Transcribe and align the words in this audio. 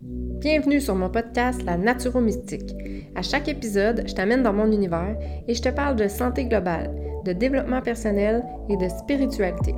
Bienvenue 0.00 0.80
sur 0.80 0.94
mon 0.94 1.10
podcast 1.10 1.60
La 1.64 1.76
Naturo-Mystique. 1.76 2.72
À 3.16 3.22
chaque 3.22 3.48
épisode, 3.48 4.04
je 4.06 4.14
t'amène 4.14 4.44
dans 4.44 4.52
mon 4.52 4.70
univers 4.70 5.16
et 5.48 5.54
je 5.54 5.60
te 5.60 5.70
parle 5.70 5.96
de 5.96 6.06
santé 6.06 6.44
globale, 6.44 6.94
de 7.24 7.32
développement 7.32 7.82
personnel 7.82 8.44
et 8.68 8.76
de 8.76 8.88
spiritualité. 8.88 9.74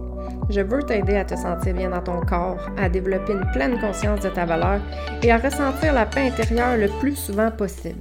Je 0.50 0.60
veux 0.60 0.82
t'aider 0.82 1.16
à 1.16 1.24
te 1.24 1.34
sentir 1.36 1.72
bien 1.72 1.88
dans 1.88 2.02
ton 2.02 2.20
corps, 2.20 2.68
à 2.76 2.90
développer 2.90 3.32
une 3.32 3.50
pleine 3.52 3.80
conscience 3.80 4.20
de 4.20 4.28
ta 4.28 4.44
valeur 4.44 4.82
et 5.22 5.32
à 5.32 5.38
ressentir 5.38 5.94
la 5.94 6.04
paix 6.04 6.28
intérieure 6.28 6.76
le 6.76 6.88
plus 7.00 7.16
souvent 7.16 7.50
possible. 7.50 7.98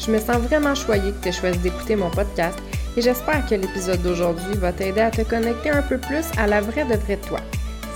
Je 0.00 0.10
me 0.10 0.18
sens 0.18 0.38
vraiment 0.38 0.74
choyée 0.74 1.12
que 1.12 1.22
tu 1.22 1.28
aies 1.28 1.32
choisi 1.32 1.58
d'écouter 1.60 1.94
mon 1.94 2.10
podcast 2.10 2.58
et 2.96 3.02
j'espère 3.02 3.46
que 3.46 3.54
l'épisode 3.54 4.02
d'aujourd'hui 4.02 4.54
va 4.56 4.72
t'aider 4.72 5.02
à 5.02 5.12
te 5.12 5.22
connecter 5.22 5.70
un 5.70 5.82
peu 5.82 5.98
plus 5.98 6.26
à 6.36 6.48
la 6.48 6.60
vraie 6.60 6.86
de 6.86 6.96
vraie 6.96 7.18
toi, 7.18 7.38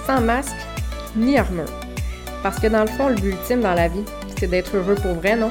sans 0.06 0.20
masque 0.20 0.54
ni 1.16 1.36
armure. 1.36 1.83
Parce 2.44 2.60
que 2.60 2.66
dans 2.66 2.82
le 2.82 2.88
fond, 2.88 3.08
le 3.08 3.14
but 3.14 3.30
ultime 3.30 3.62
dans 3.62 3.72
la 3.72 3.88
vie, 3.88 4.04
c'est 4.38 4.48
d'être 4.48 4.76
heureux 4.76 4.96
pour 4.96 5.14
vrai, 5.14 5.34
non? 5.34 5.50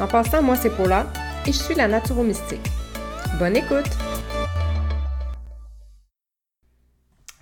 En 0.00 0.08
passant, 0.08 0.42
moi, 0.42 0.56
c'est 0.56 0.74
Paula 0.74 1.06
et 1.46 1.52
je 1.52 1.58
suis 1.58 1.74
la 1.74 1.86
Naturo-Mystique. 1.86 2.66
Bonne 3.38 3.58
écoute! 3.58 3.90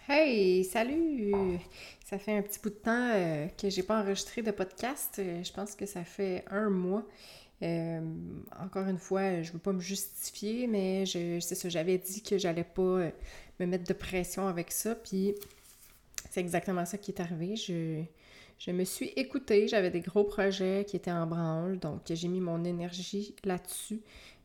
Hey, 0.09 0.65
salut! 0.65 1.61
Ça 2.05 2.19
fait 2.19 2.37
un 2.37 2.43
petit 2.43 2.59
bout 2.59 2.71
de 2.71 2.75
temps 2.75 3.11
euh, 3.15 3.47
que 3.57 3.71
j'ai 3.71 3.85
pas 3.85 4.01
enregistré 4.01 4.43
de 4.43 4.51
podcast. 4.51 5.21
Euh, 5.21 5.45
je 5.45 5.53
pense 5.53 5.77
que 5.77 5.87
ça 5.87 6.03
fait 6.03 6.45
un 6.51 6.71
mois. 6.71 7.05
Euh, 7.63 8.01
encore 8.61 8.89
une 8.89 8.99
fois, 8.99 9.43
je 9.43 9.53
veux 9.53 9.61
pas 9.61 9.73
me 9.73 9.81
justifier, 9.81 10.67
mais 10.67 11.05
c'est 11.07 11.55
ça, 11.55 11.69
j'avais 11.69 11.99
dit 11.99 12.21
que 12.21 12.37
j'allais 12.37 12.65
pas 12.65 13.13
me 13.61 13.67
mettre 13.67 13.85
de 13.85 13.93
pression 13.93 14.49
avec 14.49 14.73
ça, 14.73 14.97
puis 14.97 15.37
c'est 16.31 16.41
exactement 16.41 16.85
ça 16.85 16.99
qui 16.99 17.13
est 17.13 17.21
arrivé. 17.21 17.55
Je 18.61 18.73
me 18.73 18.85
suis 18.85 19.09
écoutée, 19.17 19.69
j'avais 19.69 19.91
des 19.91 20.03
gros 20.03 20.25
projets 20.25 20.85
qui 20.87 20.95
étaient 20.95 21.11
en 21.11 21.27
branle, 21.27 21.79
donc 21.79 22.03
j'ai 22.11 22.29
mis 22.29 22.41
mon 22.41 22.63
énergie 22.63 23.35
là-dessus 23.43 24.03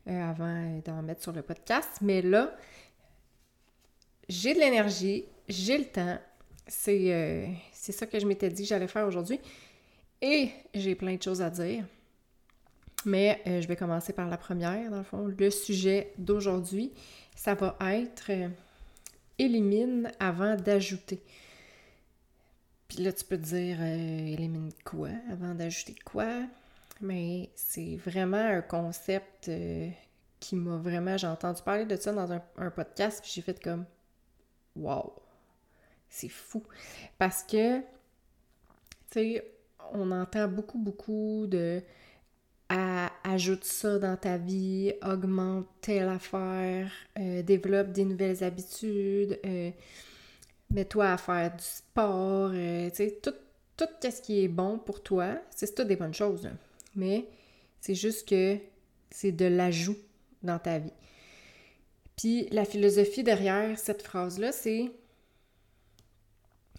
euh, 0.08 0.30
avant 0.30 0.80
d'en 0.86 1.02
mettre 1.02 1.22
sur 1.22 1.32
le 1.32 1.42
podcast. 1.42 1.98
Mais 2.00 2.22
là, 2.22 2.56
j'ai 4.26 4.54
de 4.54 4.58
l'énergie, 4.58 5.26
j'ai 5.50 5.76
le 5.76 5.84
temps. 5.84 6.18
C'est 6.66 7.12
euh, 7.12 7.46
ça 7.72 8.06
que 8.06 8.18
je 8.18 8.26
m'étais 8.26 8.48
dit 8.48 8.62
que 8.62 8.68
j'allais 8.70 8.88
faire 8.88 9.06
aujourd'hui. 9.06 9.38
Et 10.22 10.48
j'ai 10.72 10.94
plein 10.94 11.16
de 11.16 11.22
choses 11.22 11.42
à 11.42 11.50
dire. 11.50 11.84
Mais 13.04 13.42
euh, 13.46 13.60
je 13.60 13.68
vais 13.68 13.76
commencer 13.76 14.14
par 14.14 14.30
la 14.30 14.38
première, 14.38 14.90
dans 14.90 14.96
le 14.96 15.04
fond. 15.04 15.26
Le 15.26 15.50
sujet 15.50 16.14
d'aujourd'hui, 16.16 16.90
ça 17.34 17.54
va 17.54 17.76
être 17.92 18.30
élimine 19.38 20.10
avant 20.18 20.56
d'ajouter. 20.56 21.20
Puis 22.88 22.98
là, 23.02 23.12
tu 23.12 23.24
peux 23.24 23.36
te 23.36 23.42
dire, 23.42 23.78
euh, 23.80 24.26
élimine 24.26 24.72
quoi 24.84 25.10
avant 25.30 25.54
d'ajouter 25.54 25.96
quoi? 26.04 26.44
Mais 27.00 27.50
c'est 27.54 27.96
vraiment 27.96 28.36
un 28.36 28.62
concept 28.62 29.48
euh, 29.48 29.88
qui 30.40 30.56
m'a 30.56 30.76
vraiment. 30.76 31.16
J'ai 31.16 31.26
entendu 31.26 31.62
parler 31.62 31.84
de 31.84 31.96
ça 31.96 32.12
dans 32.12 32.32
un, 32.32 32.70
podcast, 32.70 33.20
puis 33.22 33.32
j'ai 33.34 33.42
fait 33.42 33.60
comme, 33.62 33.84
wow, 34.76 35.12
c'est 36.08 36.28
fou. 36.28 36.62
Parce 37.18 37.42
que, 37.42 37.80
tu 37.80 37.84
sais, 39.10 39.52
on 39.92 40.10
entend 40.12 40.48
beaucoup, 40.48 40.78
beaucoup 40.78 41.46
de. 41.48 41.82
ajoute 43.24 43.64
ça 43.64 43.98
dans 43.98 44.16
ta 44.16 44.38
vie, 44.38 44.92
augmente 45.02 45.66
telle 45.80 46.08
affaire, 46.08 46.90
euh, 47.18 47.42
développe 47.42 47.92
des 47.92 48.04
nouvelles 48.04 48.42
habitudes 48.44 49.38
mets-toi 50.70 51.12
à 51.12 51.16
faire 51.16 51.54
du 51.54 51.64
sport, 51.64 52.50
euh, 52.52 52.90
tu 52.90 52.96
sais, 52.96 53.18
tout, 53.22 53.34
tout 53.76 53.86
ce 54.02 54.20
qui 54.20 54.42
est 54.44 54.48
bon 54.48 54.78
pour 54.78 55.02
toi, 55.02 55.36
c'est 55.50 55.74
tout 55.74 55.84
des 55.84 55.96
bonnes 55.96 56.14
choses, 56.14 56.48
mais 56.94 57.26
c'est 57.80 57.94
juste 57.94 58.28
que 58.28 58.58
c'est 59.10 59.32
de 59.32 59.46
l'ajout 59.46 59.96
dans 60.42 60.58
ta 60.58 60.78
vie. 60.78 60.92
Puis 62.16 62.48
la 62.50 62.64
philosophie 62.64 63.22
derrière 63.22 63.78
cette 63.78 64.02
phrase-là, 64.02 64.52
c'est 64.52 64.90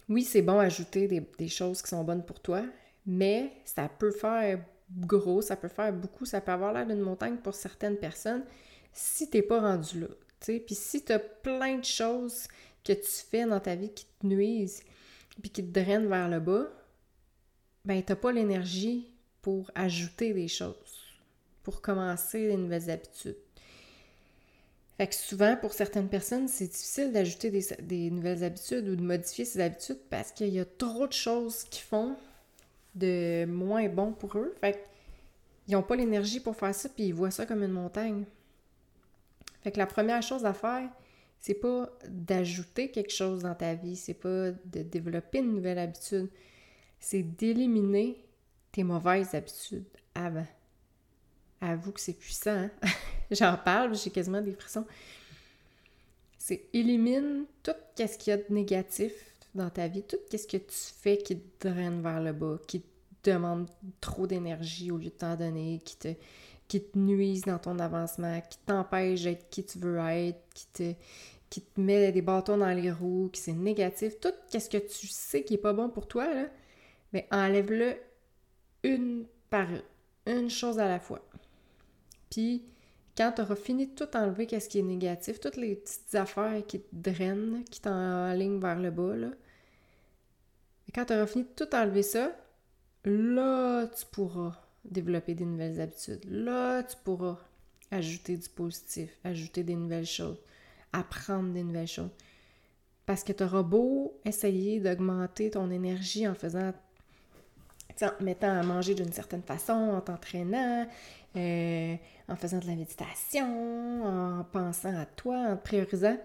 oui, 0.08 0.24
c'est 0.24 0.42
bon 0.42 0.58
ajouter 0.58 1.06
des, 1.06 1.48
choses 1.48 1.82
qui 1.82 1.88
sont 1.88 2.02
bonnes 2.02 2.24
pour 2.24 2.40
toi, 2.40 2.64
mais 3.06 3.52
ça 3.64 3.88
peut 3.88 4.10
faire 4.10 4.60
gros, 4.96 5.42
ça 5.42 5.54
peut 5.54 5.68
faire 5.68 5.92
beaucoup, 5.92 6.24
ça 6.24 6.40
peut 6.40 6.52
avoir 6.52 6.72
l'air 6.72 6.86
d'une 6.86 7.00
montagne 7.00 7.36
pour 7.36 7.54
certaines 7.54 7.96
personnes 7.96 8.42
si 8.92 9.28
t'es 9.28 9.42
pas 9.42 9.60
rendu 9.60 10.00
là. 10.00 10.06
Puis 10.40 10.74
si 10.74 11.04
tu 11.04 11.12
as 11.12 11.18
plein 11.18 11.76
de 11.78 11.84
choses 11.84 12.48
que 12.88 13.00
tu 13.00 13.10
fais 13.30 13.44
dans 13.44 13.60
ta 13.60 13.74
vie 13.74 13.90
qui 13.90 14.06
te 14.06 14.26
nuisent 14.26 14.82
puis 15.42 15.50
qui 15.50 15.64
te 15.64 15.80
drainent 15.80 16.08
vers 16.08 16.28
le 16.28 16.40
bas, 16.40 16.66
ben 17.84 18.02
t'as 18.02 18.16
pas 18.16 18.32
l'énergie 18.32 19.08
pour 19.42 19.70
ajouter 19.74 20.32
des 20.32 20.48
choses, 20.48 20.74
pour 21.62 21.80
commencer 21.80 22.48
des 22.48 22.56
nouvelles 22.56 22.90
habitudes. 22.90 23.36
Fait 24.96 25.06
que 25.06 25.14
souvent, 25.14 25.56
pour 25.56 25.74
certaines 25.74 26.08
personnes, 26.08 26.48
c'est 26.48 26.66
difficile 26.66 27.12
d'ajouter 27.12 27.52
des, 27.82 28.10
nouvelles 28.10 28.42
habitudes 28.42 28.88
ou 28.88 28.96
de 28.96 29.02
modifier 29.02 29.44
ces 29.44 29.60
habitudes 29.60 30.00
parce 30.10 30.32
qu'il 30.32 30.48
y 30.48 30.58
a 30.58 30.64
trop 30.64 31.06
de 31.06 31.12
choses 31.12 31.62
qui 31.64 31.82
font 31.82 32.16
de 32.96 33.44
moins 33.44 33.88
bon 33.88 34.12
pour 34.12 34.36
eux. 34.38 34.56
Fait 34.60 34.84
qu'ils 35.66 35.76
n'ont 35.76 35.84
pas 35.84 35.94
l'énergie 35.94 36.40
pour 36.40 36.56
faire 36.56 36.74
ça, 36.74 36.88
puis 36.88 37.04
ils 37.04 37.14
voient 37.14 37.30
ça 37.30 37.46
comme 37.46 37.62
une 37.62 37.70
montagne. 37.70 38.24
Fait 39.62 39.70
que 39.70 39.78
la 39.78 39.86
première 39.86 40.22
chose 40.22 40.44
à 40.44 40.52
faire, 40.52 40.88
c'est 41.40 41.54
pas 41.54 41.90
d'ajouter 42.08 42.90
quelque 42.90 43.12
chose 43.12 43.42
dans 43.42 43.54
ta 43.54 43.74
vie, 43.74 43.96
c'est 43.96 44.14
pas 44.14 44.50
de 44.50 44.82
développer 44.82 45.38
une 45.38 45.54
nouvelle 45.54 45.78
habitude, 45.78 46.28
c'est 46.98 47.22
d'éliminer 47.22 48.24
tes 48.72 48.84
mauvaises 48.84 49.34
habitudes 49.34 49.86
avant. 50.14 50.46
Avoue 51.60 51.92
que 51.92 52.00
c'est 52.00 52.12
puissant. 52.12 52.50
Hein? 52.50 52.70
J'en 53.30 53.56
parle, 53.56 53.96
j'ai 53.96 54.10
quasiment 54.10 54.40
des 54.40 54.52
frissons. 54.52 54.86
C'est 56.38 56.66
élimine 56.72 57.44
tout 57.62 57.72
ce 57.96 58.16
qu'il 58.16 58.30
y 58.30 58.34
a 58.34 58.36
de 58.36 58.46
négatif 58.50 59.12
dans 59.54 59.70
ta 59.70 59.88
vie, 59.88 60.02
tout 60.02 60.16
ce 60.30 60.46
que 60.46 60.56
tu 60.56 60.64
fais 60.70 61.18
qui 61.18 61.38
te 61.38 61.68
draine 61.68 62.00
vers 62.00 62.20
le 62.20 62.32
bas, 62.32 62.58
qui 62.66 62.80
te 63.22 63.30
demande 63.30 63.68
trop 64.00 64.26
d'énergie 64.26 64.90
au 64.90 64.96
lieu 64.96 65.06
de 65.06 65.10
t'en 65.10 65.36
donner, 65.36 65.80
qui 65.84 65.96
te, 65.96 66.08
qui 66.68 66.82
te 66.82 66.98
nuisent 66.98 67.42
dans 67.42 67.58
ton 67.58 67.78
avancement, 67.78 68.40
qui 68.42 68.58
t'empêche 68.58 69.22
d'être 69.22 69.48
qui 69.48 69.64
tu 69.64 69.78
veux 69.78 69.98
être, 69.98 70.40
qui 70.54 70.66
te, 70.66 70.92
qui 71.50 71.62
te 71.62 71.80
met 71.80 72.12
des 72.12 72.22
bâtons 72.22 72.58
dans 72.58 72.70
les 72.70 72.92
roues, 72.92 73.30
qui 73.32 73.40
c'est 73.40 73.52
négatif, 73.52 74.20
tout 74.20 74.32
ce 74.50 74.68
que 74.68 74.78
tu 74.78 75.06
sais 75.06 75.42
qui 75.42 75.54
est 75.54 75.58
pas 75.58 75.72
bon 75.72 75.88
pour 75.88 76.06
toi, 76.06 76.32
là, 76.32 76.46
mais 77.12 77.26
enlève-le 77.30 77.96
une 78.84 79.26
par 79.50 79.68
une, 79.70 79.82
une 80.26 80.50
chose 80.50 80.78
à 80.78 80.86
la 80.86 81.00
fois. 81.00 81.26
Puis, 82.30 82.62
quand 83.16 83.32
tu 83.34 83.42
auras 83.42 83.56
fini 83.56 83.86
de 83.86 83.94
tout 83.94 84.16
enlever, 84.16 84.46
qu'est-ce 84.46 84.68
qui 84.68 84.78
est 84.78 84.82
négatif, 84.82 85.40
toutes 85.40 85.56
les 85.56 85.74
petites 85.74 86.14
affaires 86.14 86.62
qui 86.66 86.80
te 86.80 86.86
drainent, 86.92 87.64
qui 87.70 87.80
t'enlignent 87.80 88.60
vers 88.60 88.78
le 88.78 88.90
bas, 88.90 89.16
là, 89.16 89.30
et 90.88 90.92
quand 90.92 91.04
tu 91.04 91.12
auras 91.12 91.26
fini 91.26 91.44
de 91.44 91.64
tout 91.64 91.74
enlever 91.74 92.02
ça, 92.02 92.32
là, 93.04 93.86
tu 93.86 94.06
pourras 94.06 94.67
développer 94.92 95.34
des 95.34 95.44
nouvelles 95.44 95.80
habitudes. 95.80 96.24
Là, 96.28 96.82
tu 96.82 96.96
pourras 97.04 97.38
ajouter 97.90 98.36
du 98.36 98.48
positif, 98.48 99.10
ajouter 99.24 99.62
des 99.62 99.76
nouvelles 99.76 100.06
choses, 100.06 100.38
apprendre 100.92 101.52
des 101.52 101.62
nouvelles 101.62 101.88
choses. 101.88 102.10
Parce 103.06 103.24
que 103.24 103.32
tu 103.32 103.42
auras 103.42 103.62
beau 103.62 104.18
essayer 104.24 104.80
d'augmenter 104.80 105.50
ton 105.50 105.70
énergie 105.70 106.28
en 106.28 106.34
faisant, 106.34 106.72
en 108.02 108.24
mettant 108.24 108.50
à 108.50 108.62
manger 108.62 108.94
d'une 108.94 109.12
certaine 109.12 109.42
façon, 109.42 109.72
en 109.72 110.00
t'entraînant, 110.00 110.86
euh, 111.36 111.96
en 112.28 112.36
faisant 112.36 112.58
de 112.58 112.66
la 112.66 112.74
méditation, 112.74 114.04
en 114.04 114.44
pensant 114.44 114.94
à 114.94 115.06
toi, 115.06 115.36
en 115.38 115.56
te 115.56 115.62
priorisant. 115.62 116.18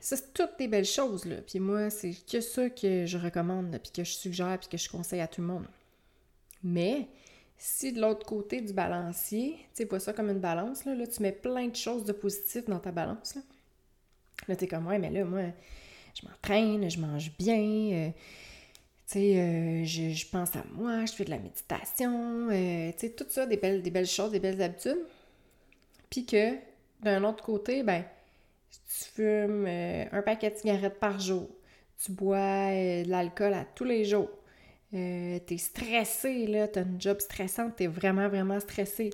Ça, 0.00 0.16
c'est 0.16 0.32
toutes 0.32 0.56
des 0.58 0.68
belles 0.68 0.84
choses, 0.84 1.24
là. 1.24 1.36
Puis 1.44 1.58
moi, 1.58 1.90
c'est 1.90 2.14
que 2.30 2.40
ça 2.40 2.70
que 2.70 3.04
je 3.04 3.18
recommande, 3.18 3.76
puis 3.82 3.90
que 3.90 4.04
je 4.04 4.12
suggère, 4.12 4.56
puis 4.60 4.68
que 4.68 4.76
je 4.76 4.88
conseille 4.88 5.20
à 5.20 5.26
tout 5.26 5.40
le 5.40 5.48
monde. 5.48 5.66
Mais 6.62 7.08
si 7.58 7.92
de 7.92 8.00
l'autre 8.00 8.24
côté 8.24 8.60
du 8.60 8.72
balancier, 8.72 9.56
tu 9.74 9.84
vois 9.84 9.98
ça 9.98 10.12
comme 10.12 10.30
une 10.30 10.38
balance, 10.38 10.84
là, 10.84 10.94
tu 11.06 11.22
mets 11.22 11.32
plein 11.32 11.66
de 11.66 11.76
choses 11.76 12.04
de 12.04 12.12
positif 12.12 12.64
dans 12.66 12.78
ta 12.78 12.92
balance. 12.92 13.34
Là, 13.34 13.42
là 14.46 14.56
tu 14.56 14.64
es 14.64 14.68
comme, 14.68 14.86
ouais, 14.86 14.98
mais 14.98 15.10
là, 15.10 15.24
moi, 15.24 15.42
je 16.14 16.26
m'entraîne, 16.26 16.88
je 16.88 17.00
mange 17.00 17.32
bien, 17.36 17.58
euh, 17.58 18.10
tu 19.08 19.18
euh, 19.18 19.84
je, 19.84 20.26
pense 20.30 20.54
à 20.54 20.62
moi, 20.72 21.04
je 21.04 21.12
fais 21.12 21.24
de 21.24 21.30
la 21.30 21.38
méditation, 21.38 22.48
euh, 22.50 22.92
tout 23.16 23.26
ça, 23.28 23.44
des 23.44 23.56
belles, 23.56 23.82
des 23.82 23.90
belles 23.90 24.06
choses, 24.06 24.30
des 24.30 24.40
belles 24.40 24.62
habitudes. 24.62 25.04
Puis 26.08 26.24
que, 26.26 26.54
d'un 27.02 27.24
autre 27.24 27.42
côté, 27.42 27.82
ben, 27.82 28.04
tu 28.70 29.04
fumes 29.16 29.66
un 29.66 30.22
paquet 30.22 30.50
de 30.50 30.56
cigarettes 30.56 31.00
par 31.00 31.18
jour, 31.18 31.48
tu 32.02 32.12
bois 32.12 32.70
de 32.70 33.10
l'alcool 33.10 33.52
à 33.52 33.64
tous 33.64 33.84
les 33.84 34.04
jours, 34.04 34.30
euh, 34.94 35.38
t'es 35.46 35.58
stressé, 35.58 36.46
là, 36.46 36.68
t'as 36.68 36.84
une 36.84 37.00
job 37.00 37.20
stressante, 37.20 37.76
t'es 37.76 37.86
vraiment, 37.86 38.28
vraiment 38.28 38.58
stressé. 38.60 39.10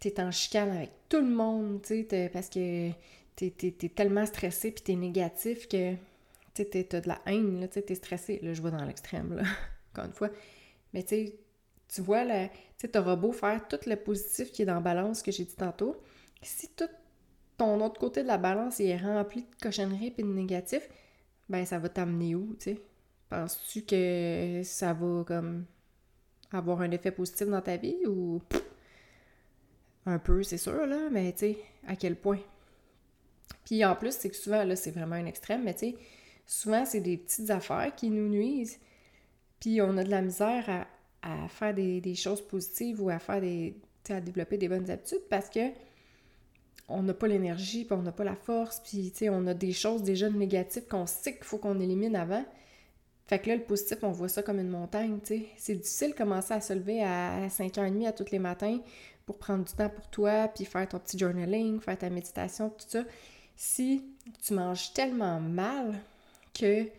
T'es 0.00 0.20
en 0.20 0.30
chicane 0.30 0.70
avec 0.70 0.90
tout 1.08 1.20
le 1.20 1.30
monde, 1.30 1.80
tu 1.82 2.06
sais, 2.08 2.30
parce 2.32 2.48
que 2.48 2.90
t'es, 3.36 3.50
tellement 3.94 4.26
stressé 4.26 4.70
puis 4.70 4.82
t'es 4.82 4.96
négatif 4.96 5.68
que 5.68 5.94
t'as 6.54 7.00
de 7.00 7.08
la 7.08 7.20
haine, 7.26 7.60
là, 7.60 7.68
t'es 7.68 7.94
stressé. 7.94 8.38
Là, 8.42 8.52
je 8.52 8.60
vois 8.60 8.70
dans 8.70 8.84
l'extrême, 8.84 9.34
là. 9.34 9.42
encore 9.92 10.06
une 10.06 10.12
fois. 10.12 10.30
Mais 10.92 11.02
tu 11.02 11.30
tu 11.88 12.00
vois, 12.00 12.24
tu 12.78 12.98
auras 12.98 13.16
beau 13.16 13.32
faire 13.32 13.68
tout 13.68 13.78
le 13.86 13.94
positif 13.94 14.50
qui 14.50 14.62
est 14.62 14.64
dans 14.64 14.74
la 14.74 14.80
balance 14.80 15.22
que 15.22 15.30
j'ai 15.30 15.44
dit 15.44 15.54
tantôt. 15.54 15.96
Si 16.42 16.68
tout 16.74 16.88
ton 17.56 17.80
autre 17.84 18.00
côté 18.00 18.22
de 18.22 18.28
la 18.28 18.38
balance 18.38 18.80
est 18.80 18.96
rempli 18.96 19.42
de 19.42 19.56
cochonneries 19.62 20.12
et 20.18 20.22
de 20.22 20.28
négatifs, 20.28 20.88
ben 21.48 21.64
ça 21.64 21.78
va 21.78 21.88
t'amener 21.88 22.34
où, 22.34 22.56
tu 22.58 22.72
sais? 22.72 22.80
Penses-tu 23.28 23.82
que 23.82 24.62
ça 24.64 24.92
va 24.92 25.24
comme 25.24 25.64
avoir 26.52 26.80
un 26.80 26.90
effet 26.90 27.10
positif 27.10 27.48
dans 27.48 27.62
ta 27.62 27.76
vie 27.76 28.06
ou 28.06 28.40
un 30.06 30.18
peu, 30.18 30.42
c'est 30.42 30.58
sûr, 30.58 30.86
là, 30.86 31.08
mais 31.10 31.32
tu 31.32 31.38
sais, 31.38 31.58
à 31.86 31.96
quel 31.96 32.16
point? 32.16 32.40
Puis 33.64 33.84
en 33.84 33.96
plus, 33.96 34.12
c'est 34.12 34.28
que 34.28 34.36
souvent, 34.36 34.62
là, 34.64 34.76
c'est 34.76 34.90
vraiment 34.90 35.16
un 35.16 35.26
extrême, 35.26 35.64
mais 35.64 35.74
tu 35.74 35.90
sais, 35.90 35.96
souvent, 36.46 36.84
c'est 36.84 37.00
des 37.00 37.16
petites 37.16 37.50
affaires 37.50 37.94
qui 37.94 38.10
nous 38.10 38.28
nuisent. 38.28 38.78
Puis 39.60 39.80
on 39.80 39.96
a 39.96 40.04
de 40.04 40.10
la 40.10 40.22
misère 40.22 40.86
à, 41.22 41.48
faire 41.48 41.72
des, 41.72 42.14
choses 42.14 42.46
positives 42.46 43.02
ou 43.02 43.08
à 43.08 43.18
faire 43.18 43.40
des. 43.40 43.74
à 44.10 44.20
développer 44.20 44.58
des 44.58 44.68
bonnes 44.68 44.90
habitudes 44.90 45.26
parce 45.30 45.48
que 45.48 45.70
on 46.86 47.02
n'a 47.02 47.14
pas 47.14 47.28
l'énergie, 47.28 47.86
puis 47.86 47.94
on 47.94 48.02
n'a 48.02 48.12
pas 48.12 48.24
la 48.24 48.36
force, 48.36 48.80
puis 48.80 49.10
tu 49.10 49.20
sais, 49.20 49.28
on 49.30 49.46
a 49.46 49.54
des 49.54 49.72
choses 49.72 50.02
déjà 50.02 50.28
négatives 50.28 50.86
qu'on 50.86 51.06
sait 51.06 51.34
qu'il 51.34 51.44
faut 51.44 51.56
qu'on 51.56 51.80
élimine 51.80 52.14
avant. 52.14 52.44
Fait 53.26 53.38
que 53.38 53.48
là, 53.48 53.56
le 53.56 53.62
positif, 53.62 53.98
on 54.02 54.10
voit 54.10 54.28
ça 54.28 54.42
comme 54.42 54.60
une 54.60 54.68
montagne, 54.68 55.18
tu 55.20 55.38
sais. 55.38 55.46
C'est 55.56 55.74
difficile 55.74 56.10
de 56.10 56.16
commencer 56.16 56.52
à 56.52 56.60
se 56.60 56.72
lever 56.72 57.02
à 57.02 57.48
5h30 57.48 58.06
à 58.06 58.12
tous 58.12 58.30
les 58.30 58.38
matins 58.38 58.78
pour 59.24 59.38
prendre 59.38 59.64
du 59.64 59.72
temps 59.72 59.88
pour 59.88 60.06
toi, 60.08 60.48
puis 60.48 60.64
faire 60.66 60.86
ton 60.88 60.98
petit 60.98 61.18
journaling, 61.18 61.80
faire 61.80 61.98
ta 61.98 62.10
méditation, 62.10 62.68
tout 62.68 62.84
ça. 62.86 63.04
Si 63.56 64.04
tu 64.42 64.52
manges 64.52 64.92
tellement 64.92 65.40
mal 65.40 65.94
que, 66.52 66.84
tu 66.84 66.90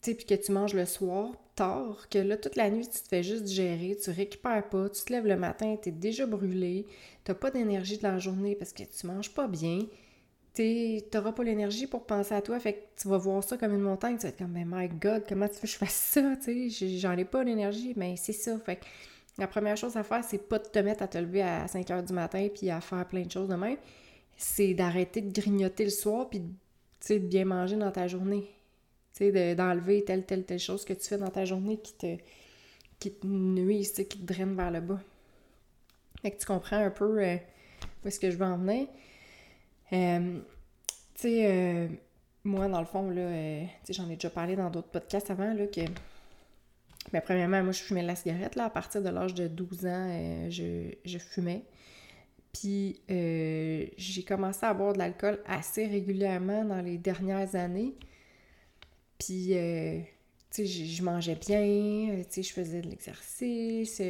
sais, 0.00 0.14
puis 0.14 0.24
que 0.24 0.34
tu 0.34 0.52
manges 0.52 0.74
le 0.74 0.86
soir, 0.86 1.32
tard, 1.54 2.08
que 2.08 2.18
là, 2.18 2.36
toute 2.36 2.56
la 2.56 2.70
nuit, 2.70 2.86
tu 2.86 3.00
te 3.00 3.08
fais 3.08 3.22
juste 3.22 3.44
digérer, 3.44 3.96
tu 4.02 4.10
récupères 4.10 4.68
pas, 4.68 4.88
tu 4.88 5.02
te 5.04 5.12
lèves 5.12 5.26
le 5.26 5.36
matin, 5.36 5.76
tu 5.80 5.90
es 5.90 5.92
déjà 5.92 6.26
brûlé, 6.26 6.86
t'as 7.22 7.34
pas 7.34 7.50
d'énergie 7.50 7.98
de 7.98 8.02
la 8.02 8.18
journée 8.18 8.54
parce 8.56 8.72
que 8.72 8.82
tu 8.82 9.06
manges 9.06 9.32
pas 9.32 9.46
bien, 9.46 9.80
tu 10.54 11.02
n'auras 11.12 11.32
pas 11.32 11.42
l'énergie 11.42 11.86
pour 11.86 12.06
penser 12.06 12.34
à 12.34 12.40
toi, 12.40 12.60
fait 12.60 12.74
que 12.74 13.02
tu 13.02 13.08
vas 13.08 13.18
voir 13.18 13.42
ça 13.42 13.56
comme 13.56 13.74
une 13.74 13.80
montagne, 13.80 14.16
tu 14.16 14.22
vas 14.22 14.28
être 14.28 14.38
comme, 14.38 14.52
mais 14.52 14.64
my 14.64 14.88
God, 14.88 15.24
comment 15.28 15.48
tu 15.48 15.54
veux 15.54 15.60
que 15.62 15.66
je 15.66 15.76
fasse 15.76 15.94
ça, 15.94 16.36
tu 16.42 16.70
sais, 16.70 16.98
j'en 16.98 17.16
ai 17.16 17.24
pas 17.24 17.42
l'énergie, 17.42 17.92
mais 17.96 18.16
c'est 18.16 18.32
ça, 18.32 18.58
fait 18.58 18.76
que 18.76 18.84
la 19.36 19.48
première 19.48 19.76
chose 19.76 19.96
à 19.96 20.04
faire, 20.04 20.22
c'est 20.22 20.48
pas 20.48 20.58
de 20.60 20.68
te 20.68 20.78
mettre 20.78 21.02
à 21.02 21.08
te 21.08 21.18
lever 21.18 21.42
à 21.42 21.66
5 21.66 21.90
heures 21.90 22.02
du 22.02 22.12
matin 22.12 22.48
puis 22.54 22.70
à 22.70 22.80
faire 22.80 23.06
plein 23.06 23.22
de 23.22 23.30
choses 23.30 23.48
de 23.48 23.56
même, 23.56 23.78
c'est 24.36 24.74
d'arrêter 24.74 25.22
de 25.22 25.32
grignoter 25.32 25.84
le 25.84 25.90
soir 25.90 26.28
puis 26.28 26.40
de 26.40 27.18
bien 27.18 27.44
manger 27.44 27.76
dans 27.76 27.90
ta 27.90 28.06
journée, 28.06 28.48
tu 29.16 29.32
sais, 29.32 29.54
d'enlever 29.56 30.04
telle, 30.04 30.24
telle, 30.24 30.44
telle 30.44 30.60
chose 30.60 30.84
que 30.84 30.92
tu 30.92 31.08
fais 31.08 31.18
dans 31.18 31.30
ta 31.30 31.44
journée 31.44 31.78
qui 31.78 31.94
te, 31.94 32.16
qui 33.00 33.12
te 33.12 33.26
nuit, 33.26 33.82
qui 33.82 34.04
te 34.04 34.24
draine 34.24 34.54
vers 34.54 34.70
le 34.70 34.80
bas. 34.80 35.00
Fait 36.22 36.30
que 36.30 36.38
tu 36.38 36.46
comprends 36.46 36.78
un 36.78 36.90
peu 36.90 37.22
euh, 37.22 37.36
où 38.02 38.08
est-ce 38.08 38.18
que 38.20 38.30
je 38.30 38.36
veux 38.36 38.46
en 38.46 38.56
venir. 38.56 38.86
Euh, 39.92 40.40
tu 41.14 41.20
sais, 41.20 41.46
euh, 41.46 41.88
moi, 42.44 42.68
dans 42.68 42.80
le 42.80 42.86
fond, 42.86 43.10
là, 43.10 43.22
euh, 43.22 43.64
j'en 43.90 44.08
ai 44.10 44.14
déjà 44.14 44.30
parlé 44.30 44.56
dans 44.56 44.70
d'autres 44.70 44.88
podcasts 44.88 45.30
avant, 45.30 45.52
là, 45.52 45.66
que... 45.66 45.82
Ben, 47.12 47.20
premièrement, 47.20 47.62
moi, 47.62 47.72
je 47.72 47.82
fumais 47.82 48.02
la 48.02 48.16
cigarette, 48.16 48.56
là, 48.56 48.64
à 48.64 48.70
partir 48.70 49.02
de 49.02 49.08
l'âge 49.10 49.34
de 49.34 49.46
12 49.46 49.86
ans, 49.86 50.48
je, 50.50 50.90
je, 51.04 51.18
fumais. 51.18 51.62
Puis, 52.52 53.02
j'ai 53.08 54.24
commencé 54.26 54.64
à 54.64 54.72
boire 54.72 54.94
de 54.94 54.98
l'alcool 54.98 55.38
assez 55.46 55.86
régulièrement 55.86 56.64
dans 56.64 56.80
les 56.80 56.96
dernières 56.96 57.54
années. 57.56 57.94
Puis, 59.18 59.48
tu 60.50 60.66
sais, 60.66 60.66
je 60.66 61.02
mangeais 61.02 61.36
bien, 61.36 62.22
tu 62.24 62.24
sais, 62.30 62.42
je 62.42 62.52
faisais 62.54 62.80
de 62.80 62.88
l'exercice 62.88 64.00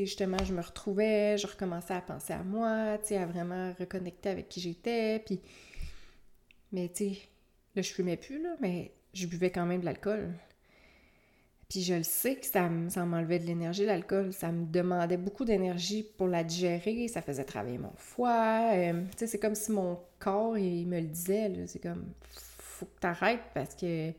justement, 0.00 0.38
je 0.44 0.52
me 0.52 0.60
retrouvais, 0.60 1.36
je 1.38 1.46
recommençais 1.46 1.94
à 1.94 2.00
penser 2.00 2.32
à 2.32 2.42
moi, 2.42 2.98
tu 2.98 3.08
sais, 3.08 3.16
à 3.16 3.26
vraiment 3.26 3.72
reconnecter 3.78 4.28
avec 4.28 4.48
qui 4.48 4.60
j'étais, 4.60 5.20
puis... 5.24 5.40
Mais, 6.72 6.88
tu 6.88 7.10
sais, 7.10 7.18
là, 7.76 7.82
je 7.82 7.92
fumais 7.92 8.16
plus, 8.16 8.42
là, 8.42 8.56
mais 8.60 8.92
je 9.12 9.26
buvais 9.26 9.50
quand 9.50 9.64
même 9.64 9.80
de 9.80 9.84
l'alcool. 9.84 10.34
Puis 11.68 11.82
je 11.82 11.94
le 11.94 12.02
sais 12.02 12.36
que 12.36 12.46
ça, 12.46 12.68
m'enlevait 12.68 13.38
de 13.38 13.46
l'énergie, 13.46 13.86
l'alcool. 13.86 14.32
Ça 14.32 14.52
me 14.52 14.66
demandait 14.66 15.16
beaucoup 15.16 15.44
d'énergie 15.44 16.02
pour 16.02 16.28
la 16.28 16.44
digérer. 16.44 17.08
Ça 17.08 17.22
faisait 17.22 17.44
travailler 17.44 17.78
mon 17.78 17.92
foie. 17.96 18.70
Euh, 18.74 19.02
tu 19.12 19.18
sais, 19.18 19.26
c'est 19.26 19.38
comme 19.38 19.54
si 19.54 19.72
mon 19.72 19.98
corps, 20.18 20.58
il 20.58 20.86
me 20.86 21.00
le 21.00 21.06
disait. 21.06 21.50
C'est 21.66 21.80
comme, 21.80 22.12
faut 22.30 22.86
que 22.86 23.00
t'arrêtes 23.00 23.42
parce 23.54 23.74
que 23.74 24.12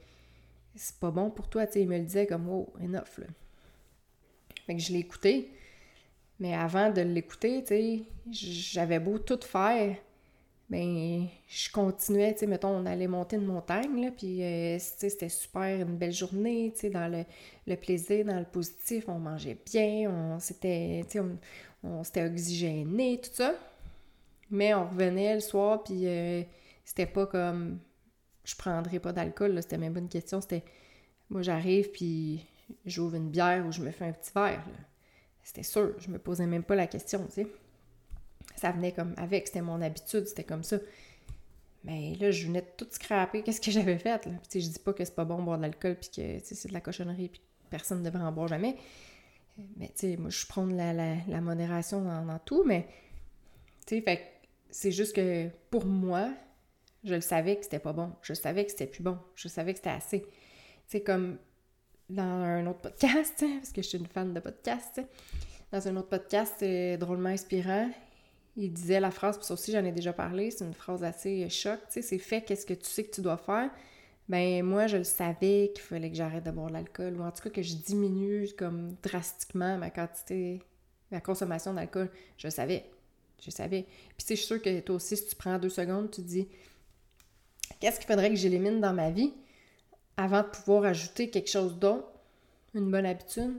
c'est 0.75 0.99
pas 0.99 1.11
bon 1.11 1.29
pour 1.29 1.49
toi. 1.49 1.67
Tu 1.67 1.73
sais, 1.73 1.81
il 1.81 1.87
me 1.87 1.97
le 1.97 2.03
disait 2.03 2.25
comme, 2.25 2.49
oh, 2.49 2.73
enough, 2.81 3.19
là. 3.19 3.27
Fait 4.65 4.75
que 4.75 4.81
je 4.81 4.91
l'ai 4.91 4.99
écouté. 4.99 5.51
Mais 6.39 6.53
avant 6.53 6.91
de 6.91 7.01
l'écouter, 7.01 7.61
tu 7.63 7.67
sais, 7.67 8.03
j'avais 8.31 8.99
beau 8.99 9.19
tout 9.19 9.39
faire, 9.41 9.95
ben 10.69 11.27
je 11.47 11.71
continuais, 11.71 12.33
tu 12.33 12.39
sais, 12.39 12.47
mettons, 12.47 12.69
on 12.69 12.85
allait 12.85 13.07
monter 13.07 13.35
une 13.37 13.45
montagne, 13.45 14.03
là, 14.03 14.11
puis, 14.11 14.43
euh, 14.43 14.77
c'était 14.79 15.29
super, 15.29 15.79
une 15.81 15.97
belle 15.97 16.11
journée, 16.11 16.71
tu 16.73 16.81
sais, 16.81 16.89
dans 16.89 17.07
le, 17.07 17.75
plaisir, 17.75 18.25
dans 18.25 18.39
le 18.39 18.45
positif, 18.45 19.05
on 19.07 19.19
mangeait 19.19 19.57
bien, 19.65 20.09
on 20.09 20.39
s'était, 20.39 21.05
tu 21.09 21.19
sais, 21.19 21.25
on, 21.83 22.03
s'était 22.03 22.25
oxygéné, 22.25 23.19
tout 23.21 23.29
ça. 23.33 23.53
Mais 24.51 24.73
on 24.73 24.87
revenait 24.87 25.35
le 25.35 25.39
soir, 25.41 25.83
puis 25.83 26.07
euh, 26.07 26.41
c'était 26.83 27.05
pas 27.05 27.27
comme, 27.27 27.79
je 28.43 28.55
prendrais 28.55 28.99
pas 28.99 29.13
d'alcool, 29.13 29.61
c'était 29.61 29.77
même 29.77 29.93
pas 29.93 29.99
une 29.99 30.09
question, 30.09 30.41
c'était, 30.41 30.63
moi 31.29 31.41
j'arrive, 31.41 31.91
puis 31.91 32.45
j'ouvre 32.85 33.15
une 33.15 33.29
bière 33.29 33.65
ou 33.65 33.71
je 33.71 33.81
me 33.81 33.91
fais 33.91 34.05
un 34.05 34.13
petit 34.13 34.31
verre, 34.33 34.63
là. 34.67 34.94
C'était 35.45 35.63
sûr, 35.63 35.93
je 35.99 36.09
me 36.09 36.17
posais 36.17 36.47
même 36.47 36.63
pas 36.63 36.73
la 36.73 36.87
question, 36.87 37.23
tu 37.27 37.33
sais. 37.33 37.47
Ça 38.55 38.71
venait 38.71 38.91
comme 38.91 39.13
avec, 39.15 39.45
c'était 39.45 39.61
mon 39.61 39.79
habitude, 39.79 40.27
c'était 40.27 40.43
comme 40.43 40.63
ça. 40.63 40.77
Mais 41.83 42.15
là, 42.15 42.31
je 42.31 42.47
venais 42.47 42.61
de 42.61 42.67
tout 42.75 42.87
scraper. 42.89 43.43
Qu'est-ce 43.43 43.61
que 43.61 43.69
j'avais 43.71 43.99
fait, 43.99 44.25
là? 44.25 44.31
Puis, 44.49 44.61
je 44.61 44.69
dis 44.69 44.79
pas 44.79 44.91
que 44.91 45.05
c'est 45.05 45.13
pas 45.13 45.23
bon 45.23 45.37
de 45.37 45.43
boire 45.43 45.57
de 45.57 45.61
l'alcool, 45.61 45.97
puis 45.97 46.09
que 46.09 46.39
c'est 46.43 46.67
de 46.67 46.73
la 46.73 46.81
cochonnerie, 46.81 47.29
puis 47.29 47.41
personne 47.69 47.99
ne 47.99 48.09
devrait 48.09 48.23
en 48.23 48.31
boire 48.31 48.47
jamais. 48.47 48.75
Mais, 49.77 49.89
tu 49.89 49.93
sais, 49.97 50.17
moi, 50.17 50.31
je 50.31 50.47
prends 50.47 50.65
la, 50.65 50.93
la, 50.93 51.41
modération 51.41 52.01
dans, 52.01 52.39
tout, 52.39 52.63
mais, 52.63 52.87
tu 53.85 53.97
sais, 53.97 54.01
fait 54.01 54.31
c'est 54.71 54.91
juste 54.91 55.15
que 55.15 55.47
pour 55.69 55.85
moi, 55.85 56.33
je 57.03 57.13
le 57.13 57.21
savais 57.21 57.55
que 57.55 57.63
c'était 57.63 57.79
pas 57.79 57.93
bon. 57.93 58.11
Je 58.23 58.33
savais 58.33 58.65
que 58.65 58.71
c'était 58.71 58.87
plus 58.87 59.03
bon. 59.03 59.19
Je 59.35 59.47
savais 59.47 59.73
que 59.73 59.77
c'était 59.77 59.91
assez. 59.91 60.25
C'est 60.87 61.01
comme 61.01 61.37
dans 62.09 62.23
un 62.23 62.67
autre 62.67 62.79
podcast, 62.79 63.43
parce 63.57 63.71
que 63.71 63.81
je 63.81 63.87
suis 63.87 63.97
une 63.97 64.07
fan 64.07 64.33
de 64.33 64.39
podcast, 64.39 65.01
dans 65.71 65.87
un 65.87 65.95
autre 65.97 66.09
podcast, 66.09 66.55
c'est 66.59 66.97
drôlement 66.97 67.29
inspirant. 67.29 67.89
Il 68.57 68.71
disait 68.71 68.99
la 68.99 69.11
phrase, 69.11 69.37
puis 69.37 69.45
ça 69.45 69.53
aussi 69.53 69.71
j'en 69.71 69.83
ai 69.83 69.91
déjà 69.91 70.13
parlé, 70.13 70.51
c'est 70.51 70.63
une 70.63 70.73
phrase 70.73 71.03
assez 71.03 71.49
choc, 71.49 71.79
tu 71.87 71.93
sais, 71.93 72.01
c'est 72.01 72.19
fait 72.19 72.41
qu'est-ce 72.41 72.65
que 72.65 72.73
tu 72.73 72.85
sais 72.85 73.03
que 73.03 73.15
tu 73.15 73.21
dois 73.21 73.37
faire? 73.37 73.69
Ben 74.27 74.63
moi, 74.63 74.87
je 74.87 74.97
le 74.97 75.03
savais 75.03 75.71
qu'il 75.75 75.83
fallait 75.83 76.09
que 76.09 76.15
j'arrête 76.15 76.43
de 76.43 76.51
boire 76.51 76.69
l'alcool, 76.69 77.15
ou 77.19 77.23
en 77.23 77.31
tout 77.31 77.43
cas 77.43 77.49
que 77.49 77.61
je 77.61 77.75
diminue 77.75 78.47
comme 78.57 78.95
drastiquement 79.03 79.77
ma 79.77 79.89
quantité, 79.89 80.63
ma 81.11 81.21
consommation 81.21 81.73
d'alcool. 81.73 82.09
Je 82.37 82.47
le 82.47 82.51
savais. 82.51 82.85
Je 83.39 83.47
le 83.47 83.51
savais. 83.51 83.85
Puis 84.17 84.25
tu 84.25 84.37
sais, 84.37 84.59
que 84.59 84.79
toi 84.79 84.95
aussi, 84.95 85.17
si 85.17 85.27
tu 85.27 85.35
prends 85.35 85.59
deux 85.59 85.69
secondes, 85.69 86.09
tu 86.09 86.21
dis 86.21 86.47
qu'est-ce 87.79 87.99
qu'il 87.99 88.07
faudrait 88.07 88.29
que 88.29 88.35
j'élimine 88.35 88.79
dans 88.79 88.93
ma 88.93 89.11
vie? 89.11 89.33
Avant 90.17 90.41
de 90.41 90.47
pouvoir 90.47 90.85
ajouter 90.85 91.29
quelque 91.29 91.49
chose 91.49 91.77
d'autre, 91.77 92.07
une 92.73 92.89
bonne 92.91 93.05
habitude, 93.05 93.53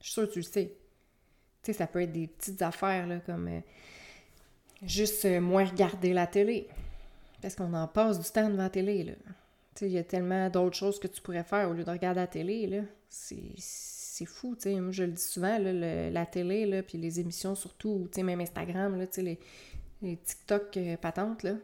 je 0.00 0.06
suis 0.06 0.12
sûre 0.12 0.28
que 0.28 0.32
tu 0.32 0.38
le 0.40 0.44
sais. 0.44 0.76
Tu 1.62 1.72
sais, 1.72 1.78
ça 1.78 1.86
peut 1.86 2.02
être 2.02 2.12
des 2.12 2.26
petites 2.26 2.62
affaires, 2.62 3.06
là, 3.06 3.18
comme 3.24 3.48
euh, 3.48 3.60
juste 4.82 5.24
euh, 5.24 5.40
moins 5.40 5.64
regarder 5.64 6.12
la 6.12 6.26
télé. 6.26 6.68
Parce 7.42 7.54
qu'on 7.54 7.72
en 7.74 7.88
passe 7.88 8.20
du 8.20 8.30
temps 8.30 8.48
devant 8.48 8.62
la 8.64 8.70
télé, 8.70 9.04
là. 9.04 9.12
Tu 9.74 9.80
sais, 9.80 9.86
il 9.86 9.92
y 9.92 9.98
a 9.98 10.04
tellement 10.04 10.48
d'autres 10.48 10.76
choses 10.76 10.98
que 10.98 11.06
tu 11.06 11.20
pourrais 11.20 11.44
faire 11.44 11.68
au 11.68 11.74
lieu 11.74 11.84
de 11.84 11.90
regarder 11.90 12.20
la 12.20 12.26
télé, 12.26 12.66
là. 12.66 12.82
C'est 13.08 14.24
fou, 14.24 14.54
tu 14.54 14.62
sais. 14.62 14.80
Moi, 14.80 14.92
je 14.92 15.04
le 15.04 15.12
dis 15.12 15.22
souvent, 15.22 15.58
là, 15.58 16.10
la 16.10 16.26
télé, 16.26 16.66
là, 16.66 16.82
puis 16.82 16.98
les 16.98 17.20
émissions 17.20 17.54
surtout, 17.54 18.08
tu 18.10 18.16
sais, 18.16 18.22
même 18.22 18.40
Instagram, 18.40 18.96
là, 18.96 19.06
tu 19.06 19.14
sais, 19.14 19.22
les, 19.22 19.38
les 20.02 20.16
TikTok 20.16 20.76
euh, 20.76 20.96
patentes, 20.96 21.42
là 21.42 21.54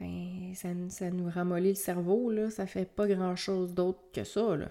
ben, 0.00 0.52
ça, 0.54 0.68
ça, 0.90 1.10
nous 1.10 1.30
ramollit 1.30 1.70
le 1.70 1.74
cerveau, 1.74 2.30
là. 2.30 2.50
Ça 2.50 2.66
fait 2.66 2.84
pas 2.84 3.06
grand-chose 3.06 3.72
d'autre 3.72 4.00
que 4.12 4.24
ça, 4.24 4.56
là. 4.56 4.68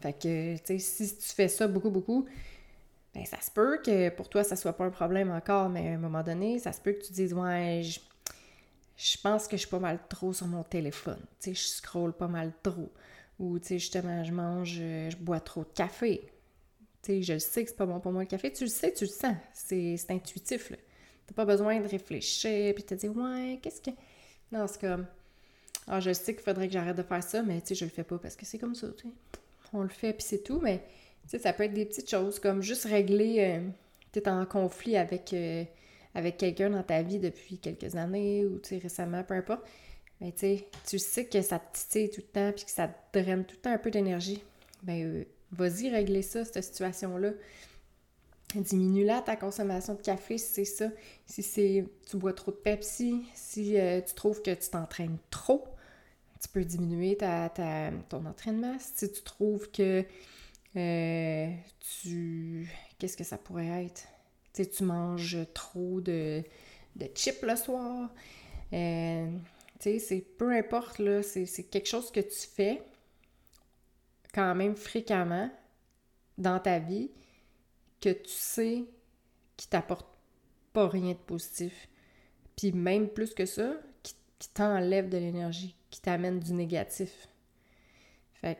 Fait 0.00 0.12
que, 0.12 0.56
tu 0.58 0.64
sais, 0.64 0.78
si 0.78 1.16
tu 1.16 1.28
fais 1.34 1.48
ça 1.48 1.66
beaucoup, 1.66 1.90
beaucoup, 1.90 2.26
ben, 3.14 3.24
ça 3.24 3.40
se 3.40 3.50
peut 3.50 3.80
que 3.84 4.10
pour 4.10 4.28
toi, 4.28 4.44
ça 4.44 4.56
soit 4.56 4.74
pas 4.74 4.84
un 4.84 4.90
problème 4.90 5.30
encore, 5.30 5.68
mais 5.68 5.88
à 5.88 5.92
un 5.94 5.98
moment 5.98 6.22
donné, 6.22 6.58
ça 6.58 6.72
se 6.72 6.80
peut 6.80 6.92
que 6.92 7.04
tu 7.04 7.12
dises, 7.12 7.32
ouais, 7.32 7.82
je, 7.82 9.18
pense 9.22 9.48
que 9.48 9.56
je 9.56 9.62
suis 9.62 9.70
pas 9.70 9.78
mal 9.78 9.98
trop 10.08 10.32
sur 10.32 10.46
mon 10.46 10.62
téléphone. 10.62 11.20
Tu 11.40 11.50
sais, 11.50 11.54
je 11.54 11.68
scrolle 11.68 12.12
pas 12.12 12.28
mal 12.28 12.52
trop. 12.62 12.92
Ou, 13.38 13.58
tu 13.58 13.68
sais, 13.68 13.78
justement, 13.78 14.24
je 14.24 14.32
mange, 14.32 14.74
je 14.74 15.16
bois 15.16 15.40
trop 15.40 15.62
de 15.62 15.70
café. 15.74 16.28
Tu 17.02 17.12
sais, 17.12 17.22
je 17.22 17.38
sais 17.38 17.64
que 17.64 17.70
c'est 17.70 17.76
pas 17.76 17.86
bon 17.86 18.00
pour 18.00 18.12
moi 18.12 18.22
le 18.22 18.28
café. 18.28 18.52
Tu 18.52 18.64
le 18.64 18.70
sais, 18.70 18.92
tu 18.92 19.04
le 19.04 19.10
sens. 19.10 19.36
C'est 19.52 20.10
intuitif, 20.10 20.70
là. 20.70 20.76
T'as 21.28 21.34
pas 21.34 21.44
besoin 21.44 21.78
de 21.80 21.86
réfléchir 21.86 22.74
puis 22.74 22.82
te 22.82 22.94
dire 22.94 23.14
ouais, 23.16 23.60
qu'est-ce 23.62 23.80
que. 23.80 23.90
Non, 24.50 24.66
c'est 24.66 24.80
comme. 24.80 25.06
Ah, 25.86 26.00
je 26.00 26.12
sais 26.12 26.34
qu'il 26.34 26.42
faudrait 26.42 26.66
que 26.66 26.72
j'arrête 26.72 26.96
de 26.96 27.02
faire 27.02 27.22
ça, 27.22 27.42
mais 27.42 27.60
tu 27.60 27.68
sais, 27.68 27.74
je 27.74 27.84
le 27.84 27.90
fais 27.90 28.02
pas 28.02 28.18
parce 28.18 28.36
que 28.36 28.44
c'est 28.44 28.58
comme 28.58 28.74
ça, 28.74 28.88
tu 28.96 29.08
sais. 29.08 29.14
on 29.72 29.82
le 29.82 29.88
fait, 29.88 30.12
puis 30.12 30.22
c'est 30.26 30.42
tout, 30.42 30.60
mais 30.60 30.82
ça 31.26 31.52
peut 31.52 31.64
être 31.64 31.74
des 31.74 31.86
petites 31.86 32.10
choses 32.10 32.38
comme 32.38 32.62
juste 32.62 32.84
régler, 32.84 33.36
euh, 33.40 33.68
tu 34.12 34.18
es 34.18 34.28
en 34.28 34.44
conflit 34.46 34.96
avec, 34.96 35.32
euh, 35.32 35.64
avec 36.14 36.38
quelqu'un 36.38 36.70
dans 36.70 36.82
ta 36.82 37.02
vie 37.02 37.18
depuis 37.18 37.58
quelques 37.58 37.94
années 37.96 38.44
ou 38.44 38.60
récemment, 38.82 39.22
peu 39.22 39.34
importe. 39.34 39.66
Mais 40.20 40.32
tu 40.32 40.98
sais 40.98 41.26
que 41.26 41.42
ça 41.42 41.58
te 41.58 41.78
titille 41.78 42.10
tout 42.10 42.22
le 42.22 42.32
temps 42.32 42.52
puis 42.52 42.64
que 42.64 42.70
ça 42.70 42.88
te 42.88 43.18
draine 43.18 43.44
tout 43.44 43.54
le 43.56 43.60
temps 43.60 43.72
un 43.72 43.78
peu 43.78 43.90
d'énergie. 43.90 44.42
Ben, 44.82 45.04
euh, 45.04 45.24
vas-y 45.52 45.90
régler 45.90 46.22
ça, 46.22 46.44
cette 46.44 46.64
situation-là. 46.64 47.30
Diminue-la 48.54 49.20
ta 49.20 49.36
consommation 49.36 49.94
de 49.94 50.00
café 50.00 50.38
si 50.38 50.52
c'est 50.52 50.64
ça. 50.64 50.86
Si 51.26 51.42
c'est 51.42 51.84
tu 52.08 52.16
bois 52.16 52.32
trop 52.32 52.50
de 52.50 52.56
Pepsi, 52.56 53.24
si 53.34 53.76
tu 54.06 54.14
trouves 54.14 54.40
que 54.42 54.54
tu 54.54 54.70
t'entraînes 54.70 55.18
trop, 55.30 55.66
tu 56.40 56.48
peux 56.48 56.64
diminuer 56.64 57.16
ta, 57.16 57.50
ton 58.08 58.24
entraînement. 58.24 58.76
Si 58.78 59.12
tu 59.12 59.22
trouves 59.22 59.70
que 59.70 60.04
euh, 60.76 61.50
tu. 62.02 62.70
Qu'est-ce 62.98 63.16
que 63.16 63.24
ça 63.24 63.38
pourrait 63.38 63.84
être? 63.84 64.04
Tu 64.54 64.68
tu 64.68 64.84
manges 64.84 65.38
trop 65.54 66.00
de, 66.00 66.42
de 66.96 67.08
chips 67.14 67.42
le 67.42 67.56
soir. 67.56 68.10
Euh, 68.72 69.30
tu 69.78 69.90
sais, 69.90 69.98
c'est 69.98 70.20
peu 70.20 70.52
importe, 70.52 70.98
là, 70.98 71.22
c'est 71.22 71.46
quelque 71.64 71.88
chose 71.88 72.10
que 72.10 72.20
tu 72.20 72.46
fais 72.46 72.82
quand 74.34 74.54
même 74.54 74.74
fréquemment 74.76 75.50
dans 76.36 76.58
ta 76.60 76.78
vie 76.78 77.10
que 78.00 78.10
tu 78.10 78.30
sais 78.30 78.84
qui 79.56 79.68
t'apporte 79.68 80.06
pas 80.72 80.88
rien 80.88 81.12
de 81.12 81.18
positif. 81.18 81.88
Puis 82.56 82.72
même 82.72 83.08
plus 83.08 83.34
que 83.34 83.46
ça, 83.46 83.74
qui, 84.02 84.14
qui 84.38 84.48
t'enlève 84.48 85.08
de 85.08 85.18
l'énergie, 85.18 85.74
qui 85.90 86.00
t'amène 86.00 86.38
du 86.40 86.52
négatif. 86.52 87.28
Fait 88.40 88.58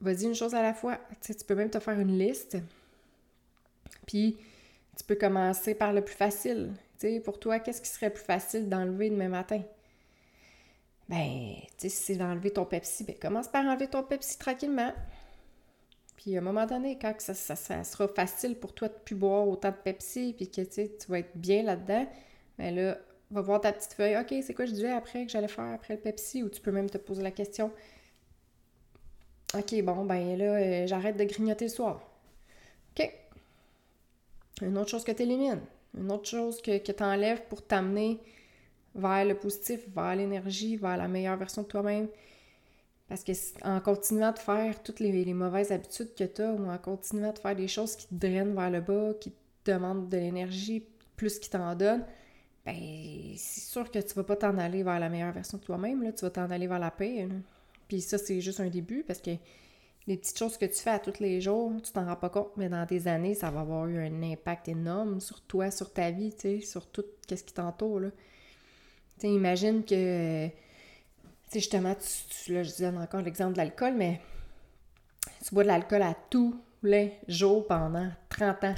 vas-y 0.00 0.24
une 0.24 0.34
chose 0.34 0.54
à 0.54 0.62
la 0.62 0.74
fois. 0.74 0.98
Tu, 1.20 1.32
peux 1.46 1.54
même 1.54 1.70
te 1.70 1.78
faire 1.78 1.98
une 1.98 2.18
liste. 2.18 2.58
Puis, 4.06 4.36
tu 4.96 5.04
peux 5.04 5.14
commencer 5.14 5.74
par 5.74 5.92
le 5.92 6.04
plus 6.04 6.14
facile. 6.14 6.72
Tu 6.98 7.20
pour 7.20 7.38
toi, 7.38 7.58
qu'est-ce 7.60 7.80
qui 7.80 7.88
serait 7.88 8.10
plus 8.10 8.24
facile 8.24 8.68
d'enlever 8.68 9.10
demain 9.10 9.28
matin? 9.28 9.62
Ben, 11.08 11.54
tu 11.62 11.68
sais, 11.78 11.88
si 11.88 12.02
c'est 12.02 12.16
d'enlever 12.16 12.50
ton 12.50 12.64
Pepsi, 12.64 13.04
ben 13.04 13.16
commence 13.18 13.48
par 13.48 13.64
enlever 13.64 13.88
ton 13.88 14.02
Pepsi 14.02 14.38
tranquillement. 14.38 14.92
Puis 16.22 16.36
à 16.36 16.38
un 16.38 16.42
moment 16.42 16.66
donné, 16.66 16.98
quand 17.00 17.12
ça, 17.18 17.34
sera 17.34 18.06
facile 18.06 18.54
pour 18.54 18.72
toi 18.72 18.86
de 18.86 18.94
plus 19.04 19.16
boire 19.16 19.48
autant 19.48 19.70
de 19.70 19.76
Pepsi, 19.76 20.34
puis 20.36 20.48
que 20.48 20.60
tu 20.60 20.88
vas 21.08 21.18
être 21.18 21.36
bien 21.36 21.64
là-dedans, 21.64 22.06
ben 22.58 22.72
là, 22.72 22.98
va 23.32 23.40
voir 23.40 23.60
ta 23.60 23.72
petite 23.72 23.94
feuille. 23.94 24.16
OK, 24.16 24.32
c'est 24.40 24.54
quoi 24.54 24.66
je 24.66 24.70
disais 24.70 24.92
après 24.92 25.26
que 25.26 25.32
j'allais 25.32 25.48
faire 25.48 25.72
après 25.74 25.94
le 25.94 26.00
Pepsi? 26.00 26.44
Ou 26.44 26.48
tu 26.48 26.60
peux 26.60 26.70
même 26.70 26.88
te 26.88 26.98
poser 26.98 27.24
la 27.24 27.32
question 27.32 27.72
OK, 29.54 29.82
bon, 29.82 30.04
ben 30.04 30.38
là, 30.38 30.44
euh, 30.44 30.86
j'arrête 30.86 31.16
de 31.16 31.24
grignoter 31.24 31.64
le 31.64 31.70
soir. 31.70 32.00
OK. 32.96 33.12
Une 34.62 34.78
autre 34.78 34.90
chose 34.90 35.04
que 35.04 35.12
tu 35.12 35.22
élimines. 35.22 35.60
Une 35.98 36.12
autre 36.12 36.28
chose 36.28 36.62
que, 36.62 36.78
que 36.78 36.92
tu 36.92 37.02
enlèves 37.02 37.42
pour 37.48 37.66
t'amener 37.66 38.20
vers 38.94 39.24
le 39.24 39.34
positif, 39.34 39.80
vers 39.94 40.14
l'énergie, 40.14 40.76
vers 40.76 40.96
la 40.96 41.08
meilleure 41.08 41.36
version 41.36 41.62
de 41.62 41.66
toi-même. 41.66 42.06
Parce 43.08 43.24
que 43.24 43.32
en 43.64 43.80
continuant 43.80 44.32
de 44.32 44.38
faire 44.38 44.82
toutes 44.82 45.00
les, 45.00 45.34
mauvaises 45.34 45.70
habitudes 45.70 46.14
que 46.14 46.24
tu 46.24 46.42
as 46.42 46.52
ou 46.52 46.70
en 46.70 46.78
continuant 46.78 47.32
de 47.32 47.38
faire 47.38 47.54
des 47.54 47.68
choses 47.68 47.96
qui 47.96 48.06
te 48.06 48.14
drainent 48.14 48.54
vers 48.54 48.70
le 48.70 48.80
bas, 48.80 49.12
qui 49.20 49.32
te 49.64 49.70
demandent 49.70 50.08
de 50.08 50.16
l'énergie 50.16 50.86
plus 51.16 51.38
qu'ils 51.38 51.50
t'en 51.50 51.74
donnent, 51.74 52.06
ben 52.64 52.74
c'est 53.36 53.60
sûr 53.60 53.90
que 53.90 53.98
tu 53.98 54.14
vas 54.14 54.24
pas 54.24 54.36
t'en 54.36 54.56
aller 54.56 54.82
vers 54.82 54.98
la 54.98 55.08
meilleure 55.08 55.32
version 55.32 55.58
de 55.58 55.62
toi-même, 55.62 56.12
tu 56.14 56.24
vas 56.24 56.30
t'en 56.30 56.50
aller 56.50 56.66
vers 56.66 56.78
la 56.78 56.90
paix. 56.90 57.28
Puis 57.88 58.00
ça, 58.00 58.18
c'est 58.18 58.40
juste 58.40 58.60
un 58.60 58.68
début 58.68 59.04
parce 59.06 59.20
que 59.20 59.32
les 60.06 60.16
petites 60.16 60.38
choses 60.38 60.56
que 60.56 60.64
tu 60.64 60.76
fais 60.76 60.90
à 60.90 60.98
tous 60.98 61.20
les 61.20 61.40
jours, 61.40 61.72
tu 61.82 61.92
t'en 61.92 62.04
rends 62.04 62.16
pas 62.16 62.28
compte, 62.28 62.50
mais 62.56 62.68
dans 62.68 62.84
des 62.86 63.06
années, 63.06 63.34
ça 63.34 63.50
va 63.50 63.60
avoir 63.60 63.86
eu 63.86 63.98
un 63.98 64.22
impact 64.22 64.68
énorme 64.68 65.20
sur 65.20 65.40
toi, 65.42 65.70
sur 65.70 65.92
ta 65.92 66.10
vie, 66.10 66.34
sur 66.62 66.86
tout 66.86 67.04
ce 67.28 67.34
qui 67.34 67.54
t'entoure, 67.54 68.00
là. 68.00 68.10
Tu 68.10 69.28
sais, 69.28 69.32
imagine 69.32 69.84
que, 69.84 70.48
sais, 71.52 71.60
justement, 71.60 71.94
tu, 71.94 72.52
là, 72.52 72.62
je 72.62 72.70
disais 72.70 72.88
encore 72.88 73.22
l'exemple 73.22 73.52
de 73.52 73.58
l'alcool, 73.58 73.94
mais 73.94 74.20
tu 75.44 75.54
bois 75.54 75.62
de 75.62 75.68
l'alcool 75.68 76.02
à 76.02 76.14
tous 76.30 76.56
les 76.82 77.12
jours 77.28 77.66
pendant 77.66 78.10
30 78.28 78.64
ans. 78.64 78.74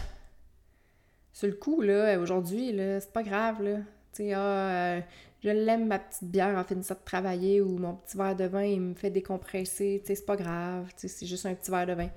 Sur 1.32 1.48
le 1.48 1.54
coup, 1.54 1.80
là, 1.80 2.18
aujourd'hui, 2.18 2.72
là, 2.72 3.00
c'est 3.00 3.12
pas 3.12 3.22
grave, 3.22 3.62
là. 3.62 3.78
Tu 4.12 4.32
ah, 4.32 4.38
euh, 4.38 5.00
je 5.42 5.50
l'aime, 5.50 5.86
ma 5.88 5.98
petite 5.98 6.24
bière 6.24 6.56
en 6.56 6.64
finissant 6.64 6.94
de 6.94 7.00
travailler 7.04 7.60
ou 7.60 7.78
mon 7.78 7.94
petit 7.94 8.16
verre 8.16 8.36
de 8.36 8.44
vin, 8.44 8.62
il 8.62 8.80
me 8.80 8.94
fait 8.94 9.10
décompresser. 9.10 10.00
Tu 10.00 10.08
sais, 10.08 10.14
c'est 10.14 10.26
pas 10.26 10.36
grave. 10.36 10.86
Tu 10.96 11.02
sais, 11.02 11.08
c'est 11.08 11.26
juste 11.26 11.46
un 11.46 11.54
petit 11.54 11.70
verre 11.70 11.86
de 11.86 11.94
vin. 11.94 12.08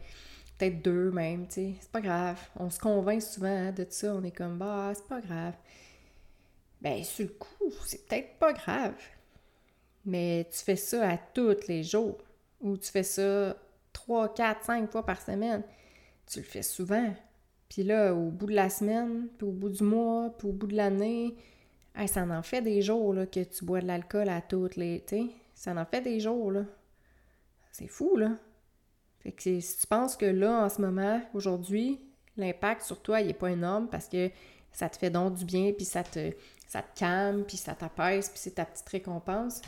Peut-être 0.57 0.81
deux 0.81 1.11
même, 1.11 1.47
tu 1.47 1.53
sais. 1.53 1.73
C'est 1.79 1.91
pas 1.91 2.01
grave. 2.01 2.39
On 2.55 2.69
se 2.69 2.79
convainc 2.79 3.21
souvent 3.21 3.47
hein, 3.47 3.71
de 3.71 3.85
ça. 3.89 4.13
On 4.13 4.23
est 4.23 4.31
comme, 4.31 4.57
bah, 4.57 4.91
c'est 4.93 5.07
pas 5.07 5.21
grave. 5.21 5.53
Ben, 6.79 7.03
sur 7.03 7.25
le 7.25 7.33
coup, 7.33 7.73
c'est 7.85 8.07
peut-être 8.07 8.37
pas 8.37 8.53
grave. 8.53 8.93
Mais 10.07 10.47
tu 10.49 10.59
fais 10.59 10.77
ça 10.77 11.09
à 11.09 11.17
tous 11.17 11.67
les 11.67 11.83
jours. 11.83 12.17
Ou 12.61 12.77
tu 12.77 12.89
fais 12.89 13.03
ça 13.03 13.55
trois, 13.91 14.33
quatre, 14.33 14.63
cinq 14.63 14.89
fois 14.89 15.05
par 15.05 15.21
semaine. 15.21 15.63
Tu 16.25 16.39
le 16.39 16.45
fais 16.45 16.63
souvent. 16.63 17.13
Puis 17.69 17.83
là, 17.83 18.15
au 18.15 18.31
bout 18.31 18.45
de 18.45 18.55
la 18.55 18.69
semaine, 18.69 19.27
puis 19.37 19.45
au 19.45 19.51
bout 19.51 19.69
du 19.69 19.83
mois, 19.83 20.33
puis 20.37 20.47
au 20.47 20.53
bout 20.53 20.67
de 20.67 20.77
l'année, 20.77 21.35
ça 22.07 22.23
en 22.23 22.41
fait 22.41 22.61
des 22.61 22.81
jours 22.81 23.13
que 23.29 23.43
tu 23.43 23.65
bois 23.65 23.81
de 23.81 23.87
l'alcool 23.87 24.29
à 24.29 24.41
toutes 24.41 24.77
les. 24.77 25.03
ça 25.53 25.73
en 25.73 25.85
fait 25.85 26.01
des 26.01 26.21
jours, 26.21 26.51
là. 26.51 26.63
C'est 27.73 27.87
fou, 27.87 28.15
là. 28.15 28.37
Fait 29.19 29.33
que 29.33 29.59
si 29.59 29.77
tu 29.77 29.87
penses 29.87 30.15
que 30.15 30.25
là, 30.25 30.63
en 30.63 30.69
ce 30.69 30.81
moment, 30.81 31.21
aujourd'hui, 31.33 31.99
l'impact 32.37 32.83
sur 32.83 33.01
toi, 33.01 33.19
il 33.19 33.27
n'est 33.27 33.33
pas 33.33 33.51
énorme 33.51 33.89
parce 33.89 34.07
que 34.07 34.31
ça 34.71 34.87
te 34.87 34.97
fait 34.97 35.09
donc 35.09 35.33
du 35.33 35.43
bien, 35.43 35.73
puis 35.73 35.85
ça 35.85 36.03
te, 36.03 36.31
ça 36.67 36.81
te 36.81 36.97
calme, 36.97 37.43
puis 37.43 37.57
ça 37.57 37.73
t'apaise, 37.73 38.29
puis 38.29 38.39
c'est 38.39 38.55
ta 38.55 38.65
petite 38.65 38.87
récompense, 38.87 39.61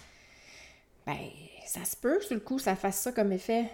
ben, 1.10 1.30
ça 1.66 1.84
se 1.86 1.96
peut, 1.96 2.22
sur 2.22 2.36
le 2.36 2.42
coup, 2.42 2.60
ça 2.60 2.76
fasse 2.76 3.00
ça 3.00 3.12
comme 3.12 3.32
effet. 3.32 3.66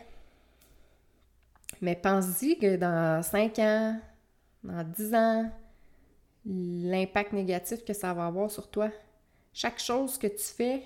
Mais 1.81 1.95
pense-y 1.95 2.57
que 2.57 2.77
dans 2.77 3.21
5 3.21 3.59
ans, 3.59 3.99
dans 4.63 4.83
10 4.83 5.13
ans, 5.13 5.51
l'impact 6.45 7.33
négatif 7.33 7.83
que 7.83 7.93
ça 7.93 8.13
va 8.13 8.27
avoir 8.27 8.49
sur 8.49 8.69
toi. 8.69 8.89
Chaque 9.53 9.79
chose 9.79 10.17
que 10.17 10.27
tu 10.27 10.43
fais 10.43 10.83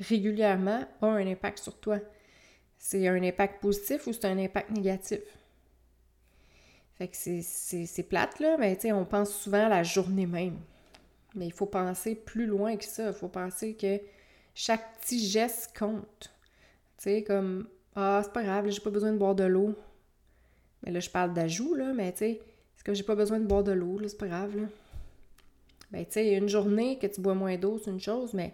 régulièrement 0.00 0.84
a 1.02 1.06
un 1.06 1.26
impact 1.26 1.58
sur 1.58 1.78
toi. 1.78 1.98
C'est 2.76 3.06
un 3.06 3.22
impact 3.22 3.60
positif 3.60 4.06
ou 4.06 4.12
c'est 4.12 4.24
un 4.24 4.38
impact 4.38 4.70
négatif? 4.70 5.20
Fait 6.96 7.08
que 7.08 7.16
c'est 7.16 8.02
plate, 8.08 8.40
là, 8.40 8.56
mais 8.58 8.74
tu 8.74 8.82
sais, 8.82 8.92
on 8.92 9.04
pense 9.04 9.30
souvent 9.30 9.66
à 9.66 9.68
la 9.68 9.82
journée 9.84 10.26
même. 10.26 10.58
Mais 11.34 11.46
il 11.46 11.52
faut 11.52 11.66
penser 11.66 12.16
plus 12.16 12.46
loin 12.46 12.76
que 12.76 12.84
ça. 12.84 13.08
Il 13.08 13.12
faut 13.12 13.28
penser 13.28 13.74
que 13.74 14.00
chaque 14.58 14.98
petit 15.00 15.24
geste 15.24 15.70
compte. 15.78 16.32
Tu 16.96 17.04
sais, 17.04 17.22
comme 17.22 17.68
Ah, 17.94 18.20
c'est 18.24 18.32
pas 18.32 18.42
grave, 18.42 18.68
j'ai 18.68 18.80
pas 18.80 18.90
besoin 18.90 19.12
de 19.12 19.16
boire 19.16 19.36
de 19.36 19.44
l'eau. 19.44 19.72
Mais 20.82 20.90
là, 20.90 20.98
je 20.98 21.08
parle 21.08 21.32
d'ajout, 21.32 21.74
là, 21.74 21.92
mais 21.94 22.10
tu 22.10 22.18
sais, 22.18 22.30
est-ce 22.32 22.82
que 22.82 22.92
j'ai 22.92 23.04
pas 23.04 23.14
besoin 23.14 23.38
de 23.38 23.46
boire 23.46 23.62
de 23.62 23.70
l'eau, 23.70 23.98
là, 24.00 24.08
c'est 24.08 24.18
pas 24.18 24.26
grave, 24.26 24.56
là. 24.56 24.64
Ben, 25.92 26.04
tu 26.04 26.14
sais, 26.14 26.34
une 26.34 26.48
journée 26.48 26.98
que 26.98 27.06
tu 27.06 27.20
bois 27.20 27.34
moins 27.34 27.56
d'eau, 27.56 27.78
c'est 27.78 27.90
une 27.92 28.00
chose, 28.00 28.34
mais 28.34 28.52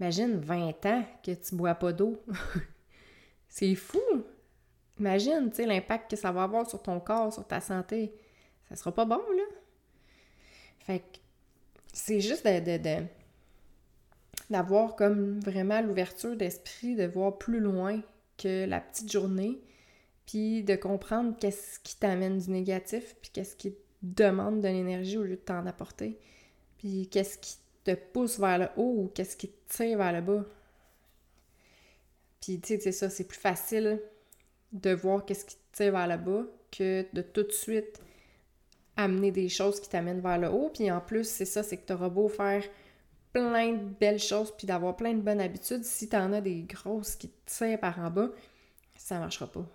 imagine 0.00 0.36
20 0.36 0.84
ans 0.86 1.04
que 1.22 1.30
tu 1.32 1.54
bois 1.54 1.76
pas 1.76 1.92
d'eau. 1.92 2.20
c'est 3.48 3.76
fou! 3.76 4.00
Imagine, 4.98 5.50
tu 5.50 5.56
sais, 5.56 5.66
l'impact 5.66 6.10
que 6.10 6.16
ça 6.16 6.32
va 6.32 6.42
avoir 6.42 6.68
sur 6.68 6.82
ton 6.82 6.98
corps, 6.98 7.32
sur 7.32 7.46
ta 7.46 7.60
santé. 7.60 8.12
Ça 8.68 8.74
sera 8.74 8.92
pas 8.92 9.04
bon, 9.04 9.22
là. 9.36 9.44
Fait 10.80 10.98
que 10.98 11.18
c'est 11.92 12.20
juste 12.20 12.44
de, 12.44 13.06
d'avoir 14.50 14.96
comme 14.96 15.40
vraiment 15.40 15.80
l'ouverture 15.80 16.36
d'esprit, 16.36 16.96
de 16.96 17.04
voir 17.06 17.38
plus 17.38 17.60
loin 17.60 18.00
que 18.38 18.66
la 18.66 18.80
petite 18.80 19.10
journée, 19.10 19.60
puis 20.26 20.62
de 20.62 20.76
comprendre 20.76 21.36
qu'est-ce 21.38 21.80
qui 21.80 21.96
t'amène 21.96 22.38
du 22.38 22.50
négatif, 22.50 23.16
puis 23.20 23.30
qu'est-ce 23.32 23.56
qui 23.56 23.74
demande 24.02 24.60
de 24.60 24.68
l'énergie 24.68 25.18
au 25.18 25.22
lieu 25.22 25.36
de 25.36 25.40
t'en 25.40 25.66
apporter, 25.66 26.18
puis 26.78 27.08
qu'est-ce 27.08 27.38
qui 27.38 27.56
te 27.84 27.94
pousse 27.94 28.38
vers 28.38 28.58
le 28.58 28.68
haut 28.76 29.02
ou 29.02 29.10
qu'est-ce 29.14 29.36
qui 29.36 29.48
te 29.48 29.76
tire 29.76 29.98
vers 29.98 30.12
le 30.12 30.20
bas. 30.20 30.44
Puis 32.40 32.60
tu 32.60 32.68
sais, 32.68 32.80
c'est 32.80 32.92
ça, 32.92 33.08
c'est 33.08 33.24
plus 33.24 33.38
facile 33.38 34.00
de 34.72 34.90
voir 34.90 35.24
qu'est-ce 35.24 35.44
qui 35.44 35.56
te 35.56 35.76
tire 35.76 35.92
vers 35.92 36.08
le 36.08 36.16
bas 36.16 36.46
que 36.70 37.06
de 37.12 37.22
tout 37.22 37.44
de 37.44 37.52
suite 37.52 38.00
amener 38.96 39.30
des 39.30 39.48
choses 39.48 39.80
qui 39.80 39.88
t'amènent 39.88 40.20
vers 40.20 40.38
le 40.38 40.48
haut. 40.48 40.70
Puis 40.72 40.90
en 40.90 41.00
plus, 41.00 41.28
c'est 41.28 41.44
ça, 41.44 41.62
c'est 41.62 41.76
que 41.76 41.86
tu 41.86 41.92
auras 41.92 42.08
beau 42.08 42.28
faire 42.28 42.62
plein 43.36 43.72
de 43.72 43.84
belles 44.00 44.18
choses 44.18 44.50
puis 44.56 44.66
d'avoir 44.66 44.96
plein 44.96 45.12
de 45.12 45.20
bonnes 45.20 45.42
habitudes, 45.42 45.84
si 45.84 46.08
tu 46.08 46.16
en 46.16 46.32
as 46.32 46.40
des 46.40 46.62
grosses 46.62 47.16
qui 47.16 47.28
te 47.28 47.50
tirent 47.50 47.78
par 47.78 47.98
en 47.98 48.10
bas, 48.10 48.30
ça 48.96 49.18
marchera 49.18 49.46
pas. 49.46 49.66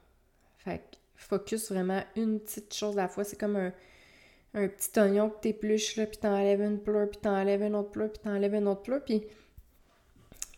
Fait 0.58 0.80
que 0.80 0.98
focus 1.16 1.72
vraiment 1.72 2.02
une 2.16 2.40
petite 2.40 2.74
chose 2.74 2.98
à 2.98 3.04
la 3.04 3.08
fois. 3.08 3.24
C'est 3.24 3.40
comme 3.40 3.56
un, 3.58 4.68
petit 4.68 5.00
oignon 5.00 5.30
que 5.30 5.40
t'épluches, 5.42 5.96
là, 5.96 6.08
puis 6.08 6.18
t'enlèves 6.18 6.62
une 6.62 6.80
pleure, 6.80 7.08
puis 7.08 7.20
t'enlèves 7.22 7.62
une 7.62 7.76
autre 7.76 7.92
pleure, 7.92 8.12
puis 8.12 8.22
t'enlèves 8.24 8.56
une 8.56 8.68
autre 8.68 8.82
pleure, 8.82 9.04
puis 9.04 9.24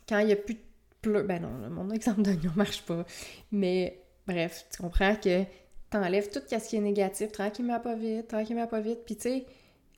quand 0.08 0.20
il 0.20 0.28
n'y 0.28 0.34
a 0.34 0.38
plus 0.38 0.56
de 0.56 0.62
pleure... 1.02 1.26
Ben 1.26 1.42
non, 1.42 1.50
mon 1.70 1.90
exemple 1.92 2.22
d'oignon 2.22 2.52
marche 2.56 2.84
pas. 2.84 3.06
Mais 3.52 4.02
bref, 4.26 4.66
tu 4.72 4.82
comprends 4.82 5.16
que 5.18 5.44
t'enlèves 5.90 6.30
tout 6.30 6.40
ce 6.48 6.70
qui 6.70 6.78
est 6.78 6.82
négatif, 6.82 7.34
tranquillement 7.34 7.82
pas 7.82 7.96
vite, 7.96 8.30
tranquillement 8.30 8.68
pas 8.68 8.80
vite. 8.80 9.00
Puis 9.06 9.18
tu 9.18 9.22
sais, 9.24 9.46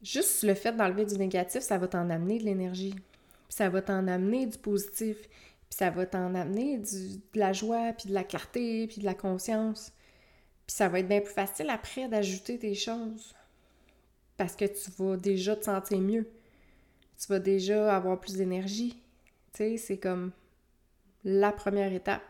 juste 0.05 0.43
le 0.43 0.53
fait 0.53 0.71
d'enlever 0.71 1.05
du 1.05 1.17
négatif, 1.17 1.62
ça 1.62 1.77
va 1.77 1.88
t'en 1.88 2.09
amener 2.09 2.39
de 2.39 2.43
l'énergie. 2.43 2.93
Puis 2.93 3.57
ça 3.57 3.69
va 3.69 3.81
t'en 3.81 4.07
amener 4.07 4.45
du 4.45 4.57
positif. 4.57 5.17
Puis 5.21 5.77
ça 5.77 5.89
va 5.89 6.05
t'en 6.05 6.35
amener 6.35 6.77
de 6.77 7.19
la 7.33 7.53
joie, 7.53 7.93
puis 7.93 8.09
de 8.09 8.13
la 8.13 8.24
clarté, 8.24 8.88
puis 8.88 9.00
de 9.00 9.05
la 9.05 9.15
conscience. 9.15 9.91
Puis 10.67 10.75
ça 10.75 10.88
va 10.88 11.00
être 11.00 11.07
bien 11.07 11.21
plus 11.21 11.33
facile 11.33 11.69
après 11.69 12.07
d'ajouter 12.07 12.59
tes 12.59 12.75
choses. 12.75 13.33
Parce 14.38 14.55
que 14.55 14.65
tu 14.65 14.91
vas 14.97 15.17
déjà 15.17 15.55
te 15.55 15.65
sentir 15.65 16.00
mieux. 16.00 16.29
Tu 17.19 17.27
vas 17.27 17.39
déjà 17.39 17.95
avoir 17.95 18.19
plus 18.19 18.35
d'énergie. 18.35 19.01
Tu 19.53 19.57
sais, 19.57 19.77
c'est 19.77 19.97
comme 19.97 20.31
la 21.24 21.51
première 21.51 21.93
étape. 21.93 22.21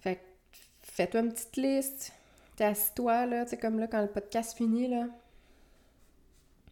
Fait 0.00 0.20
fais-toi 0.82 1.20
une 1.20 1.32
petite 1.32 1.56
liste, 1.56 2.12
assis-toi, 2.58 3.26
là, 3.26 3.44
tu 3.44 3.50
sais, 3.50 3.58
comme 3.58 3.78
là, 3.78 3.86
quand 3.86 4.00
le 4.00 4.08
podcast 4.08 4.56
finit, 4.56 4.88
là, 4.88 5.06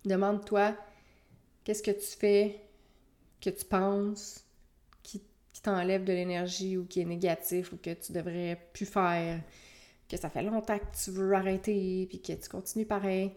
demande-toi 0.08 0.76
qu'est-ce 1.64 1.82
que 1.82 1.90
tu 1.90 2.16
fais, 2.16 2.60
que 3.40 3.50
tu 3.50 3.64
penses, 3.64 4.44
qui, 5.02 5.22
t'enlève 5.62 6.04
de 6.04 6.12
l'énergie 6.12 6.76
ou 6.76 6.86
qui 6.86 7.00
est 7.00 7.04
négatif 7.04 7.72
ou 7.72 7.76
que 7.76 7.92
tu 7.92 8.12
devrais 8.12 8.68
plus 8.72 8.86
faire, 8.86 9.42
que 10.08 10.16
ça 10.16 10.30
fait 10.30 10.42
longtemps 10.42 10.78
que 10.78 10.96
tu 11.02 11.10
veux 11.10 11.32
arrêter, 11.32 12.06
puis 12.08 12.20
que 12.20 12.32
tu 12.32 12.48
continues 12.48 12.86
pareil. 12.86 13.32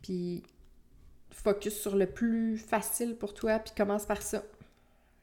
Puis 0.00 0.42
focus 1.30 1.78
sur 1.78 1.96
le 1.96 2.06
plus 2.06 2.56
facile 2.56 3.16
pour 3.16 3.34
toi, 3.34 3.58
puis 3.58 3.74
commence 3.76 4.06
par 4.06 4.22
ça. 4.22 4.42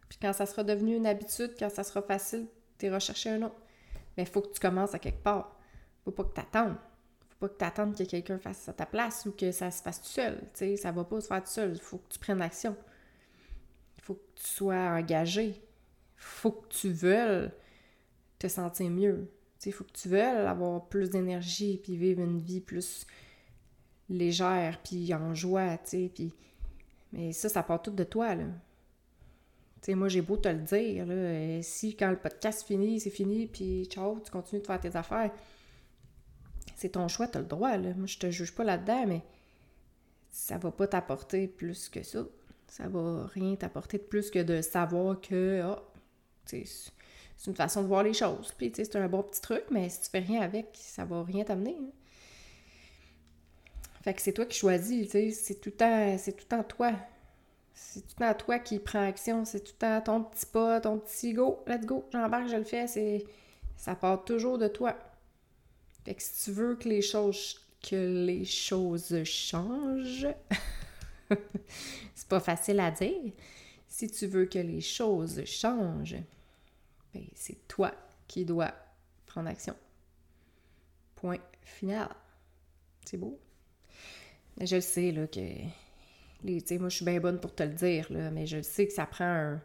Puis 0.09 0.19
quand 0.21 0.33
ça 0.33 0.45
sera 0.45 0.63
devenu 0.63 0.95
une 0.95 1.07
habitude, 1.07 1.55
quand 1.57 1.69
ça 1.69 1.83
sera 1.83 2.01
facile, 2.01 2.47
tu 2.77 2.91
rechercher 2.91 3.31
un 3.31 3.43
autre. 3.43 3.61
Mais 4.17 4.23
il 4.23 4.29
faut 4.29 4.41
que 4.41 4.51
tu 4.53 4.59
commences 4.59 4.93
à 4.93 4.99
quelque 4.99 5.23
part. 5.23 5.55
Faut 6.03 6.11
pas 6.11 6.23
que 6.23 6.33
tu 6.33 6.41
attendes. 6.41 6.75
Faut 7.39 7.47
pas 7.47 7.53
que 7.53 7.57
tu 7.57 7.65
attendes 7.65 7.97
que 7.97 8.03
quelqu'un 8.03 8.37
fasse 8.37 8.57
ça 8.57 8.71
à 8.71 8.73
ta 8.73 8.85
place 8.85 9.25
ou 9.25 9.31
que 9.31 9.51
ça 9.51 9.71
se 9.71 9.81
fasse 9.81 10.01
tout 10.01 10.09
seul. 10.09 10.41
sais, 10.53 10.75
ça 10.75 10.91
va 10.91 11.03
pas 11.03 11.21
se 11.21 11.27
faire 11.27 11.43
tout 11.43 11.49
seul. 11.49 11.71
Il 11.73 11.79
faut 11.79 11.97
que 11.97 12.13
tu 12.13 12.19
prennes 12.19 12.41
action. 12.41 12.75
Il 13.97 14.03
faut 14.03 14.15
que 14.15 14.25
tu 14.35 14.47
sois 14.47 14.75
engagé. 14.75 15.61
Faut 16.17 16.51
que 16.51 16.67
tu 16.67 16.91
veuilles 16.91 17.49
te 18.39 18.47
sentir 18.47 18.89
mieux. 18.89 19.31
Il 19.65 19.73
faut 19.73 19.83
que 19.83 19.93
tu 19.93 20.09
veuilles 20.09 20.47
avoir 20.47 20.87
plus 20.87 21.09
d'énergie 21.09 21.79
puis 21.81 21.95
vivre 21.95 22.21
une 22.21 22.39
vie 22.39 22.61
plus 22.61 23.05
légère 24.09 24.81
puis 24.83 25.13
en 25.13 25.33
joie, 25.33 25.77
tu. 25.77 26.09
Puis... 26.09 26.33
Mais 27.13 27.31
ça, 27.31 27.49
ça 27.49 27.63
part 27.63 27.81
tout 27.81 27.91
de 27.91 28.03
toi, 28.03 28.35
là. 28.35 28.45
Tu 29.81 29.95
moi, 29.95 30.09
j'ai 30.09 30.21
beau 30.21 30.35
te 30.35 30.49
le 30.49 30.59
dire, 30.59 31.05
là, 31.05 31.61
si 31.63 31.95
quand 31.95 32.09
le 32.09 32.17
podcast 32.17 32.63
finit, 32.67 32.99
c'est 32.99 33.09
fini, 33.09 33.47
puis 33.47 33.85
ciao, 33.85 34.19
tu 34.19 34.29
continues 34.29 34.61
de 34.61 34.67
faire 34.67 34.79
tes 34.79 34.93
affaires, 34.97 35.31
c'est 36.79 36.89
ton 36.89 37.09
choix, 37.09 37.27
tu 37.27 37.37
as 37.37 37.41
le 37.41 37.47
droit. 37.47 37.75
Là. 37.77 37.93
Moi, 37.95 38.07
je 38.07 38.17
te 38.17 38.31
juge 38.31 38.55
pas 38.55 38.63
là-dedans, 38.63 39.05
mais 39.05 39.21
ça 40.31 40.57
va 40.57 40.71
pas 40.71 40.87
t'apporter 40.87 41.47
plus 41.47 41.89
que 41.89 42.03
ça. 42.03 42.23
Ça 42.67 42.87
va 42.87 43.27
rien 43.33 43.55
t'apporter 43.55 43.97
de 43.97 44.03
plus 44.03 44.31
que 44.31 44.39
de 44.39 44.61
savoir 44.61 45.19
que 45.19 45.61
oh, 45.65 45.79
c'est 46.45 46.63
une 47.47 47.55
façon 47.55 47.81
de 47.81 47.87
voir 47.87 48.03
les 48.03 48.13
choses. 48.13 48.53
Puis 48.57 48.71
c'est 48.73 48.95
un 48.95 49.09
bon 49.09 49.23
petit 49.23 49.41
truc, 49.41 49.65
mais 49.71 49.89
si 49.89 50.01
tu 50.01 50.09
fais 50.09 50.19
rien 50.19 50.41
avec, 50.41 50.67
ça 50.73 51.03
va 51.03 51.21
rien 51.23 51.43
t'amener. 51.43 51.75
Hein. 51.77 51.91
Fait 54.01 54.13
que 54.13 54.21
c'est 54.21 54.31
toi 54.31 54.45
qui 54.45 54.57
choisis, 54.57 55.09
c'est 55.09 55.59
tout 55.59 55.73
le 55.77 56.17
c'est 56.17 56.31
tout 56.31 56.63
toi. 56.63 56.93
C'est 57.73 58.07
tout 58.07 58.23
en 58.23 58.33
toi 58.33 58.59
qui 58.59 58.79
prend 58.79 59.05
action, 59.05 59.43
c'est 59.43 59.61
tout 59.61 59.85
en 59.85 59.99
ton 59.99 60.23
petit 60.23 60.45
pas, 60.45 60.79
ton 60.79 60.99
petit 60.99 61.33
go, 61.33 61.63
let's 61.67 61.85
go, 61.85 62.05
j'embarque, 62.11 62.47
je 62.47 62.55
le 62.55 62.63
fais, 62.63 62.87
ça 63.75 63.95
part 63.95 64.23
toujours 64.23 64.57
de 64.57 64.67
toi. 64.67 64.95
Fait 66.05 66.15
que 66.15 66.23
si 66.23 66.45
tu 66.45 66.51
veux 66.51 66.75
que 66.75 66.87
les 66.87 67.01
choses, 67.01 67.59
que 67.81 68.25
les 68.25 68.45
choses 68.45 69.23
changent, 69.23 70.27
c'est 72.15 72.27
pas 72.27 72.39
facile 72.39 72.79
à 72.79 72.91
dire. 72.91 73.31
Si 73.87 74.09
tu 74.09 74.27
veux 74.27 74.45
que 74.45 74.59
les 74.59 74.81
choses 74.81 75.43
changent, 75.45 76.17
ben 77.13 77.25
c'est 77.35 77.67
toi 77.67 77.93
qui 78.27 78.45
dois 78.45 78.73
prendre 79.25 79.49
action. 79.49 79.75
Point 81.15 81.39
final. 81.61 82.09
C'est 83.05 83.17
beau. 83.17 83.39
Je 84.61 84.75
le 84.75 84.81
sais, 84.81 85.11
là, 85.11 85.27
que. 85.27 85.39
Les, 86.41 86.63
moi, 86.77 86.87
je 86.87 86.95
suis 86.95 87.05
bien 87.05 87.19
bonne 87.19 87.39
pour 87.39 87.53
te 87.53 87.63
le 87.63 87.73
dire, 87.73 88.07
là, 88.11 88.31
mais 88.31 88.45
je 88.45 88.61
sais 88.61 88.87
que 88.87 88.93
ça 88.93 89.05
prend 89.05 89.25
un. 89.25 89.61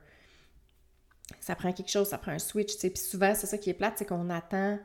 Ça 1.40 1.54
prend 1.54 1.72
quelque 1.72 1.90
chose, 1.90 2.08
ça 2.08 2.18
prend 2.18 2.32
un 2.32 2.38
switch. 2.38 2.76
Puis 2.78 2.96
souvent, 2.96 3.34
c'est 3.34 3.46
ça 3.46 3.58
qui 3.58 3.70
est 3.70 3.74
plate, 3.74 3.94
c'est 3.98 4.06
qu'on 4.06 4.28
attend 4.30 4.78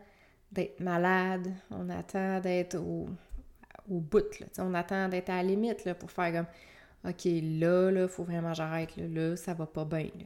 d'être 0.52 0.80
malade, 0.80 1.52
on 1.72 1.90
attend 1.90 2.40
d'être 2.40 2.76
au, 2.76 3.08
au 3.90 4.00
bout, 4.00 4.40
là, 4.40 4.48
on 4.58 4.74
attend 4.74 5.10
d'être 5.10 5.30
à 5.30 5.38
la 5.38 5.44
limite 5.44 5.86
là, 5.86 5.96
pour 5.96 6.12
faire 6.12 6.34
comme 6.34 7.12
OK, 7.12 7.26
là, 7.26 7.92
là, 7.92 8.08
faut 8.08 8.24
vraiment 8.24 8.54
j'arrête, 8.54 8.96
là, 8.98 9.08
là, 9.08 9.36
ça 9.36 9.54
va 9.54 9.66
pas 9.66 9.86
bien. 9.86 10.10
Là. 10.18 10.26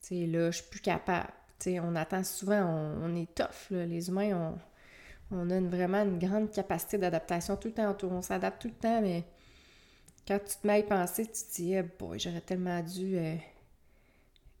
sais, 0.00 0.26
là, 0.26 0.50
je 0.50 0.58
suis 0.58 0.70
plus 0.70 0.80
capable. 0.80 1.30
on 1.66 1.94
attend 1.94 2.24
souvent, 2.24 2.62
on, 3.02 3.14
est 3.14 3.32
tough, 3.34 3.70
là. 3.70 3.86
les 3.86 4.08
humains, 4.08 4.56
on, 5.30 5.36
on 5.36 5.50
a 5.50 5.60
vraiment 5.60 6.02
une 6.02 6.18
grande 6.18 6.50
capacité 6.50 6.98
d'adaptation 6.98 7.56
tout 7.56 7.68
le 7.68 7.74
temps, 7.74 7.96
on 8.02 8.22
s'adapte 8.22 8.62
tout 8.62 8.68
le 8.68 8.74
temps, 8.74 9.00
mais 9.00 9.24
quand 10.26 10.38
tu 10.40 10.56
te 10.56 10.66
mets 10.66 10.74
à 10.74 10.78
y 10.78 10.82
penser, 10.82 11.24
tu 11.26 11.32
te 11.32 11.54
dis, 11.54 11.74
eh 11.74 11.82
boy, 11.82 12.18
j'aurais 12.18 12.40
tellement 12.40 12.82
dû 12.82 13.16
euh, 13.16 13.36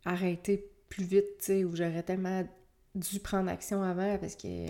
arrêter 0.04 0.64
plus 0.88 1.04
vite, 1.04 1.50
ou 1.64 1.74
j'aurais 1.74 2.04
tellement 2.04 2.44
dû 2.96 3.20
prendre 3.20 3.50
action 3.50 3.82
avant 3.82 4.18
parce 4.18 4.34
que 4.34 4.66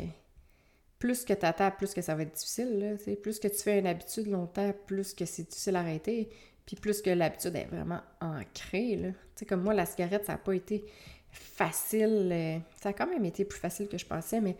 plus 0.99 1.25
que 1.25 1.33
tu 1.33 1.47
attends, 1.47 1.71
plus 1.71 1.95
que 1.95 2.03
ça 2.03 2.15
va 2.15 2.23
être 2.23 2.35
difficile. 2.35 2.79
Là, 2.79 3.15
plus 3.23 3.39
que 3.39 3.49
tu 3.49 3.59
fais 3.59 3.79
une 3.79 3.87
habitude 3.87 4.27
longtemps, 4.27 4.73
plus 4.87 5.15
que 5.15 5.25
c'est 5.25 5.49
difficile 5.49 5.77
à 5.77 5.81
arrêter. 5.81 6.29
Puis 6.65 6.77
plus 6.77 7.01
que 7.01 7.11
l'habitude 7.11 7.55
est 7.55 7.67
vraiment 7.67 8.01
ancrée. 8.21 8.97
Là. 8.97 9.09
Comme 9.49 9.63
moi, 9.63 9.75
la 9.75 9.87
cigarette, 9.87 10.27
ça 10.27 10.33
n'a 10.33 10.39
pas 10.39 10.55
été 10.55 10.85
facile. 11.31 12.31
Euh, 12.33 12.59
ça 12.81 12.89
a 12.89 12.93
quand 12.93 13.07
même 13.07 13.25
été 13.25 13.45
plus 13.45 13.59
facile 13.59 13.89
que 13.89 13.99
je 13.99 14.07
pensais, 14.07 14.41
mais 14.41 14.57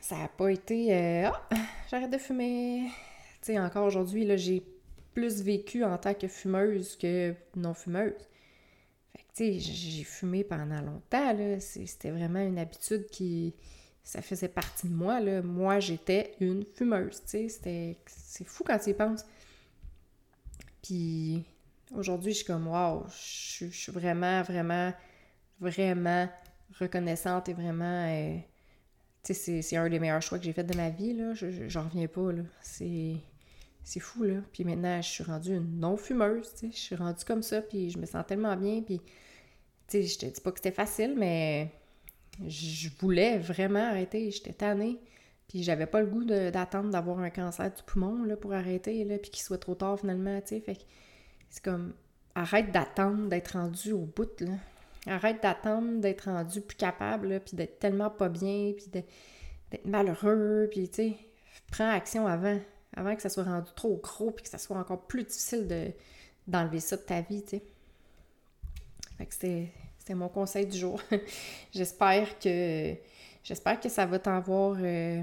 ça 0.00 0.18
n'a 0.18 0.28
pas 0.28 0.52
été 0.52 0.94
euh, 0.94 1.30
Ah, 1.32 1.56
j'arrête 1.90 2.10
de 2.10 2.18
fumer. 2.18 2.90
sais 3.40 3.58
encore 3.58 3.86
aujourd'hui, 3.86 4.28
j'ai 4.36 4.62
plus 5.14 5.42
vécu 5.42 5.82
en 5.82 5.96
tant 5.96 6.12
que 6.12 6.28
fumeuse 6.28 6.96
que 6.96 7.34
non 7.54 7.72
fumeuse 7.72 8.28
j'ai 9.38 10.04
fumé 10.04 10.44
pendant 10.44 10.80
longtemps, 10.80 11.32
là. 11.32 11.60
C'était 11.60 12.10
vraiment 12.10 12.40
une 12.40 12.58
habitude 12.58 13.06
qui... 13.06 13.54
Ça 14.02 14.22
faisait 14.22 14.48
partie 14.48 14.88
de 14.88 14.94
moi, 14.94 15.20
là. 15.20 15.42
Moi, 15.42 15.80
j'étais 15.80 16.34
une 16.40 16.64
fumeuse, 16.64 17.22
tu 17.28 17.48
sais. 17.48 17.96
C'est 18.06 18.44
fou 18.44 18.64
quand 18.64 18.78
tu 18.78 18.90
y 18.90 18.94
penses. 18.94 19.24
Puis 20.82 21.44
aujourd'hui, 21.92 22.32
je 22.32 22.38
suis 22.38 22.46
comme, 22.46 22.68
wow, 22.68 23.04
je, 23.08 23.66
suis 23.66 23.92
vraiment, 23.92 24.42
vraiment, 24.42 24.92
vraiment 25.60 26.28
reconnaissante 26.78 27.48
et 27.48 27.52
vraiment... 27.52 28.06
Euh, 28.08 28.38
tu 29.24 29.34
sais, 29.34 29.60
c'est 29.60 29.76
un 29.76 29.88
des 29.88 29.98
meilleurs 29.98 30.22
choix 30.22 30.38
que 30.38 30.44
j'ai 30.44 30.52
fait 30.52 30.64
de 30.64 30.76
ma 30.76 30.90
vie, 30.90 31.12
là. 31.14 31.34
J'en 31.34 31.84
reviens 31.84 32.06
pas, 32.06 32.32
là. 32.32 32.42
C'est... 32.62 33.16
C'est 33.86 34.00
fou, 34.00 34.24
là. 34.24 34.40
Puis 34.52 34.64
maintenant, 34.64 35.00
je 35.00 35.08
suis 35.08 35.22
rendue 35.22 35.54
une 35.54 35.78
non-fumeuse, 35.78 36.52
tu 36.54 36.58
sais. 36.58 36.70
Je 36.72 36.76
suis 36.76 36.96
rendue 36.96 37.24
comme 37.24 37.44
ça, 37.44 37.62
puis 37.62 37.88
je 37.88 37.98
me 37.98 38.04
sens 38.04 38.26
tellement 38.26 38.56
bien, 38.56 38.82
puis 38.82 38.98
tu 38.98 39.04
sais, 39.86 40.02
je 40.02 40.18
te 40.18 40.26
dis 40.26 40.40
pas 40.40 40.50
que 40.50 40.58
c'était 40.58 40.72
facile, 40.72 41.14
mais 41.16 41.70
je 42.44 42.88
voulais 42.98 43.38
vraiment 43.38 43.88
arrêter. 43.88 44.28
J'étais 44.32 44.54
tannée. 44.54 44.98
Puis 45.46 45.62
j'avais 45.62 45.86
pas 45.86 46.00
le 46.00 46.08
goût 46.08 46.24
d'attendre 46.24 46.90
d'avoir 46.90 47.20
un 47.20 47.30
cancer 47.30 47.72
du 47.72 47.80
poumon 47.84 48.24
là, 48.24 48.36
pour 48.36 48.52
arrêter, 48.54 49.04
là, 49.04 49.18
puis 49.18 49.30
qu'il 49.30 49.44
soit 49.44 49.58
trop 49.58 49.76
tard 49.76 50.00
finalement, 50.00 50.40
tu 50.40 50.48
sais. 50.48 50.60
Fait 50.60 50.74
que 50.74 50.82
c'est 51.48 51.62
comme, 51.62 51.94
arrête 52.34 52.72
d'attendre 52.72 53.28
d'être 53.28 53.52
rendu 53.52 53.92
au 53.92 54.04
bout, 54.04 54.40
là. 54.40 54.54
Arrête 55.06 55.40
d'attendre 55.40 56.00
d'être 56.00 56.22
rendu 56.22 56.60
plus 56.60 56.76
capable, 56.76 57.28
là, 57.28 57.38
puis 57.38 57.56
d'être 57.56 57.78
tellement 57.78 58.10
pas 58.10 58.28
bien, 58.28 58.72
puis 58.76 58.88
d'être 58.88 59.86
malheureux, 59.86 60.66
puis 60.72 60.88
tu 60.88 60.94
sais, 60.96 61.16
prends 61.70 61.88
action 61.88 62.26
avant, 62.26 62.58
avant 62.96 63.14
que 63.14 63.22
ça 63.22 63.28
soit 63.28 63.44
rendu 63.44 63.70
trop 63.76 64.00
gros, 64.02 64.30
puis 64.30 64.42
que 64.42 64.48
ça 64.48 64.58
soit 64.58 64.76
encore 64.76 65.02
plus 65.02 65.22
difficile 65.22 65.68
de, 65.68 65.92
d'enlever 66.46 66.80
ça 66.80 66.96
de 66.96 67.02
ta 67.02 67.20
vie. 67.20 67.44
Fait 67.46 69.26
que 69.26 69.34
c'était 69.34 70.14
mon 70.14 70.28
conseil 70.28 70.66
du 70.66 70.78
jour. 70.78 71.00
j'espère 71.74 72.38
que 72.38 72.94
j'espère 73.44 73.78
que 73.78 73.88
ça 73.88 74.06
va 74.06 74.18
t'avoir 74.18 74.76
euh, 74.80 75.22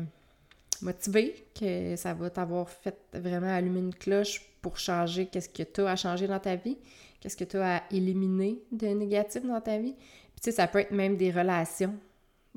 motivé, 0.81 1.45
que 1.59 1.95
ça 1.95 2.13
va 2.13 2.29
t'avoir 2.29 2.69
fait 2.69 2.97
vraiment 3.13 3.53
allumer 3.53 3.79
une 3.79 3.95
cloche 3.95 4.41
pour 4.62 4.77
changer 4.77 5.25
qu'est-ce 5.25 5.49
que 5.49 5.63
tu 5.63 5.81
as 5.81 5.91
à 5.91 5.95
changer 5.95 6.27
dans 6.27 6.39
ta 6.39 6.55
vie, 6.55 6.77
qu'est-ce 7.19 7.36
que 7.36 7.43
tu 7.43 7.57
as 7.57 7.77
à 7.77 7.83
éliminer 7.91 8.62
de 8.71 8.88
négatif 8.88 9.43
dans 9.43 9.62
ta 9.62 9.77
vie. 9.77 9.93
Puis 9.93 10.41
tu 10.41 10.43
sais, 10.43 10.51
ça 10.51 10.67
peut 10.67 10.79
être 10.79 10.91
même 10.91 11.17
des 11.17 11.31
relations 11.31 11.95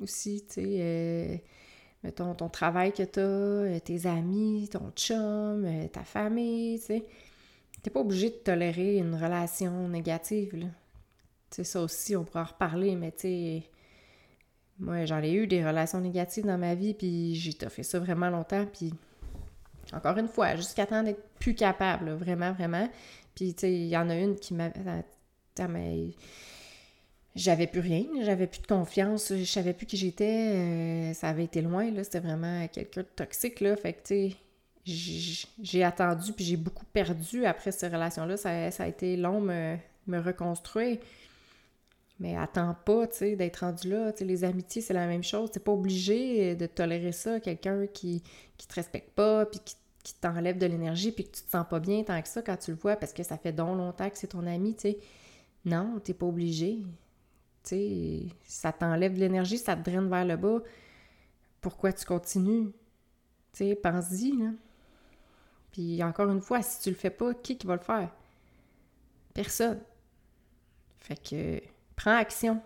aussi, 0.01 0.45
tu 0.47 0.61
sais. 0.61 0.77
Euh, 0.79 1.37
mettons, 2.03 2.33
ton 2.33 2.49
travail 2.49 2.93
que 2.93 3.03
tu 3.03 3.19
as, 3.19 3.23
euh, 3.23 3.79
tes 3.79 4.05
amis, 4.05 4.69
ton 4.71 4.91
chum, 4.95 5.67
ta 5.91 6.03
famille, 6.03 6.79
tu 6.79 6.85
sais. 6.85 7.05
T'es 7.83 7.89
pas 7.89 7.99
obligé 8.01 8.29
de 8.29 8.35
tolérer 8.35 8.97
une 8.97 9.15
relation 9.15 9.87
négative, 9.87 10.55
là. 10.55 10.67
Tu 11.49 11.63
ça 11.63 11.81
aussi, 11.81 12.15
on 12.15 12.25
pourra 12.25 12.41
en 12.41 12.45
reparler, 12.45 12.95
mais 12.95 13.11
tu 13.11 13.19
sais, 13.21 13.63
moi, 14.79 15.05
j'en 15.05 15.21
ai 15.23 15.33
eu 15.33 15.47
des 15.47 15.65
relations 15.65 16.01
négatives 16.01 16.45
dans 16.45 16.57
ma 16.57 16.75
vie, 16.75 16.93
puis 16.93 17.35
j'ai 17.35 17.53
fait 17.69 17.83
ça 17.83 17.99
vraiment 17.99 18.29
longtemps, 18.29 18.65
puis 18.65 18.93
encore 19.93 20.17
une 20.17 20.27
fois, 20.27 20.55
jusqu'à 20.55 20.85
temps 20.85 21.03
d'être 21.03 21.23
plus 21.39 21.55
capable, 21.55 22.11
vraiment, 22.11 22.51
vraiment. 22.51 22.89
Puis, 23.35 23.53
tu 23.53 23.61
sais, 23.61 23.73
il 23.73 23.87
y 23.87 23.97
en 23.97 24.09
a 24.09 24.15
une 24.15 24.35
qui 24.35 24.53
m'a... 24.53 24.69
J'avais 27.37 27.67
plus 27.67 27.81
rien, 27.81 28.03
j'avais 28.21 28.47
plus 28.47 28.61
de 28.61 28.65
confiance, 28.65 29.31
je 29.31 29.43
savais 29.43 29.73
plus 29.73 29.85
qui 29.85 29.95
j'étais, 29.95 30.55
euh, 30.55 31.13
ça 31.13 31.29
avait 31.29 31.43
été 31.43 31.61
loin, 31.61 31.91
là, 31.91 32.03
c'était 32.03 32.19
vraiment 32.19 32.67
quelqu'un 32.67 33.01
de 33.01 33.07
toxique, 33.15 33.59
là, 33.61 33.75
fait 33.75 33.93
que, 33.93 33.99
tu 34.07 34.31
sais, 34.31 35.47
j'ai 35.61 35.83
attendu, 35.83 36.33
puis 36.33 36.43
j'ai 36.43 36.57
beaucoup 36.57 36.85
perdu 36.85 37.45
après 37.45 37.71
cette 37.71 37.93
relation-là, 37.93 38.37
ça, 38.37 38.49
a 38.49 38.87
été 38.87 39.17
long 39.17 39.39
me, 39.39 39.77
me 40.07 40.19
reconstruire. 40.19 40.97
Mais 42.19 42.35
attends 42.35 42.75
pas, 42.85 43.05
tu 43.05 43.17
sais, 43.17 43.35
d'être 43.35 43.57
rendu 43.57 43.89
là. 43.89 44.11
Les 44.21 44.43
amitiés, 44.43 44.81
c'est 44.81 44.93
la 44.95 45.05
même 45.05 45.23
chose. 45.23 45.51
T'es 45.51 45.59
pas 45.59 45.73
obligé 45.73 46.55
de 46.55 46.65
tolérer 46.65 47.11
ça, 47.11 47.39
quelqu'un 47.39 47.85
qui, 47.85 48.23
qui 48.57 48.67
te 48.67 48.73
respecte 48.73 49.11
pas, 49.11 49.45
puis 49.45 49.59
qui, 49.63 49.75
qui 50.03 50.15
t'enlève 50.15 50.57
de 50.57 50.65
l'énergie, 50.65 51.11
puis 51.11 51.25
que 51.25 51.37
tu 51.37 51.43
te 51.43 51.51
sens 51.51 51.65
pas 51.69 51.79
bien 51.79 52.01
tant 52.03 52.19
que 52.19 52.27
ça 52.27 52.41
quand 52.41 52.57
tu 52.57 52.71
le 52.71 52.77
vois, 52.77 52.95
parce 52.95 53.13
que 53.13 53.21
ça 53.21 53.37
fait 53.37 53.51
donc 53.51 53.77
longtemps 53.77 54.09
que 54.09 54.17
c'est 54.17 54.27
ton 54.27 54.47
ami, 54.47 54.73
tu 54.73 54.81
sais. 54.81 54.97
Non, 55.65 55.99
t'es 56.03 56.13
pas 56.15 56.25
obligé. 56.25 56.79
Ça 58.43 58.71
t'enlève 58.71 59.13
de 59.13 59.19
l'énergie, 59.19 59.57
ça 59.57 59.75
te 59.75 59.89
draine 59.89 60.09
vers 60.09 60.25
le 60.25 60.37
bas. 60.37 60.59
Pourquoi 61.61 61.91
tu 61.93 62.05
continues? 62.05 62.71
Tu 63.53 63.69
sais, 63.69 63.75
pense-y, 63.75 64.31
là. 64.37 64.51
Puis 65.71 66.03
encore 66.03 66.29
une 66.29 66.41
fois, 66.41 66.61
si 66.61 66.81
tu 66.81 66.89
le 66.89 66.95
fais 66.95 67.09
pas, 67.09 67.33
qui 67.33 67.57
va 67.65 67.75
le 67.75 67.81
faire? 67.81 68.09
Personne. 69.33 69.79
Fait 70.97 71.15
que 71.15 71.61
prends 71.95 72.15
action, 72.15 72.61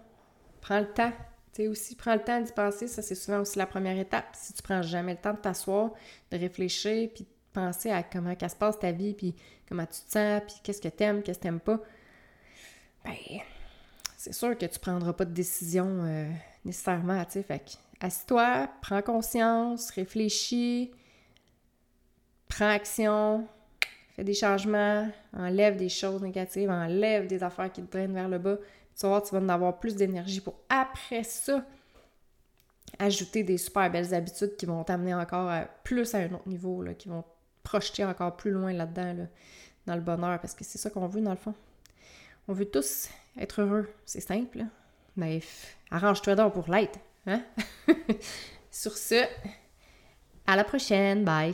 prends 0.62 0.80
le 0.80 0.92
temps. 0.92 1.12
Tu 1.54 1.64
sais, 1.64 1.68
aussi, 1.68 1.96
prends 1.96 2.14
le 2.14 2.24
temps 2.24 2.40
d'y 2.40 2.52
penser, 2.54 2.88
ça 2.88 3.02
c'est 3.02 3.16
souvent 3.16 3.42
aussi 3.42 3.58
la 3.58 3.66
première 3.66 3.98
étape. 3.98 4.28
Si 4.34 4.54
tu 4.54 4.62
prends 4.62 4.82
jamais 4.82 5.14
le 5.14 5.20
temps 5.20 5.34
de 5.34 5.40
t'asseoir, 5.40 5.92
de 6.32 6.38
réfléchir, 6.38 7.10
puis 7.14 7.26
de 7.26 7.30
penser 7.52 7.92
à 7.92 8.04
comment 8.04 8.34
ça 8.40 8.48
se 8.48 8.56
passe 8.56 8.80
ta 8.80 8.92
vie, 8.92 9.14
puis 9.14 9.36
comment 9.68 9.86
tu 9.86 10.02
te 10.02 10.12
sens, 10.12 10.42
puis 10.48 10.56
qu'est-ce 10.64 10.82
que 10.82 10.88
t'aimes, 10.88 11.22
qu'est-ce 11.22 11.40
que 11.40 11.44
t'aimes 11.44 11.60
pas, 11.60 11.80
ben, 13.04 13.14
c'est 14.22 14.34
sûr 14.34 14.56
que 14.56 14.68
tu 14.68 14.78
prendras 14.78 15.14
pas 15.14 15.26
de 15.26 15.34
décision 15.34 16.04
euh, 16.06 16.30
nécessairement, 16.64 17.26
tu 17.26 17.32
sais. 17.32 17.44
Fait 17.44 17.80
assis-toi, 18.00 18.70
prends 18.80 19.02
conscience, 19.02 19.90
réfléchis, 19.90 20.92
prends 22.48 22.70
action, 22.70 23.48
fais 24.16 24.24
des 24.24 24.36
changements, 24.36 25.10
enlève 25.36 25.76
des 25.76 25.90
choses 25.90 26.22
négatives, 26.22 26.70
enlève 26.70 27.26
des 27.26 27.42
affaires 27.42 27.72
qui 27.72 27.82
te 27.82 27.92
drainent 27.92 28.14
vers 28.14 28.30
le 28.30 28.38
bas, 28.38 28.58
tu 28.96 29.08
vas 29.08 29.22
tu 29.22 29.34
vas 29.34 29.42
en 29.42 29.50
avoir 29.50 29.80
plus 29.80 29.96
d'énergie 29.96 30.40
pour 30.40 30.54
après 30.70 31.24
ça 31.24 31.66
ajouter 33.00 33.42
des 33.42 33.58
super 33.58 33.90
belles 33.90 34.14
habitudes 34.14 34.56
qui 34.56 34.68
vont 34.68 34.84
t'amener 34.84 35.16
encore 35.16 35.52
plus 35.84 36.14
à 36.14 36.20
un 36.20 36.32
autre 36.34 36.48
niveau, 36.48 36.84
là, 36.84 36.94
qui 36.94 37.10
vont 37.10 37.24
te 37.24 37.28
projeter 37.64 38.06
encore 38.06 38.38
plus 38.38 38.52
loin 38.52 38.72
là-dedans, 38.72 39.28
dans 39.88 39.96
le 39.96 40.02
bonheur, 40.02 40.40
parce 40.40 40.54
que 40.54 40.64
c'est 40.64 40.78
ça 40.78 40.92
qu'on 40.92 41.08
veut 41.08 41.22
dans 41.22 41.32
le 41.32 41.38
fond. 41.38 41.56
On 42.48 42.54
veut 42.54 42.70
tous 42.70 43.10
être 43.40 43.62
heureux. 43.62 43.90
C'est 44.06 44.22
simple, 44.22 44.66
mais 45.16 45.42
arrange-toi 45.90 46.36
donc 46.36 46.54
pour 46.54 46.70
l'être. 46.70 47.00
Hein? 47.28 47.42
Sur 48.72 48.98
ce, 48.98 49.24
à 50.48 50.56
la 50.56 50.64
prochaine. 50.64 51.24
Bye. 51.24 51.54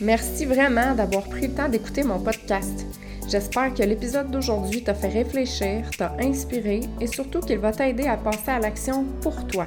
Merci 0.00 0.44
vraiment 0.44 0.94
d'avoir 0.94 1.24
pris 1.24 1.48
le 1.48 1.54
temps 1.54 1.68
d'écouter 1.68 2.02
mon 2.02 2.18
podcast. 2.18 2.84
J'espère 3.28 3.72
que 3.72 3.82
l'épisode 3.82 4.30
d'aujourd'hui 4.30 4.82
t'a 4.84 4.94
fait 4.94 5.08
réfléchir, 5.08 5.88
t'a 5.96 6.14
inspiré 6.20 6.80
et 7.00 7.06
surtout 7.06 7.40
qu'il 7.40 7.58
va 7.58 7.72
t'aider 7.72 8.06
à 8.06 8.16
passer 8.16 8.50
à 8.50 8.58
l'action 8.58 9.04
pour 9.22 9.46
toi. 9.46 9.66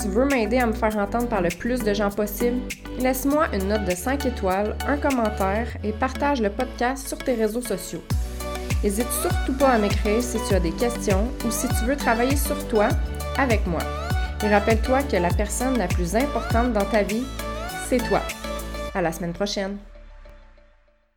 Tu 0.00 0.08
veux 0.08 0.24
m'aider 0.24 0.58
à 0.58 0.66
me 0.66 0.72
faire 0.72 0.96
entendre 0.96 1.28
par 1.28 1.42
le 1.42 1.50
plus 1.50 1.80
de 1.80 1.94
gens 1.94 2.10
possible? 2.10 2.60
Laisse-moi 2.98 3.54
une 3.54 3.68
note 3.68 3.84
de 3.84 3.94
5 3.94 4.26
étoiles, 4.26 4.76
un 4.86 4.96
commentaire 4.96 5.68
et 5.84 5.92
partage 5.92 6.40
le 6.40 6.50
podcast 6.50 7.06
sur 7.06 7.18
tes 7.18 7.34
réseaux 7.34 7.62
sociaux. 7.62 8.02
N'hésite 8.82 9.10
surtout 9.12 9.52
pas 9.52 9.70
à 9.70 9.78
m'écrire 9.78 10.22
si 10.22 10.38
tu 10.48 10.54
as 10.54 10.60
des 10.60 10.72
questions 10.72 11.28
ou 11.46 11.50
si 11.50 11.68
tu 11.68 11.84
veux 11.86 11.96
travailler 11.96 12.36
sur 12.36 12.66
toi 12.68 12.88
avec 13.38 13.66
moi. 13.66 13.80
Et 14.42 14.48
rappelle-toi 14.48 15.04
que 15.04 15.16
la 15.16 15.30
personne 15.30 15.78
la 15.78 15.86
plus 15.86 16.16
importante 16.16 16.72
dans 16.72 16.84
ta 16.84 17.02
vie, 17.02 17.22
c'est 17.88 18.02
toi. 18.08 18.20
À 18.94 19.00
la 19.00 19.12
semaine 19.12 19.32
prochaine! 19.32 19.78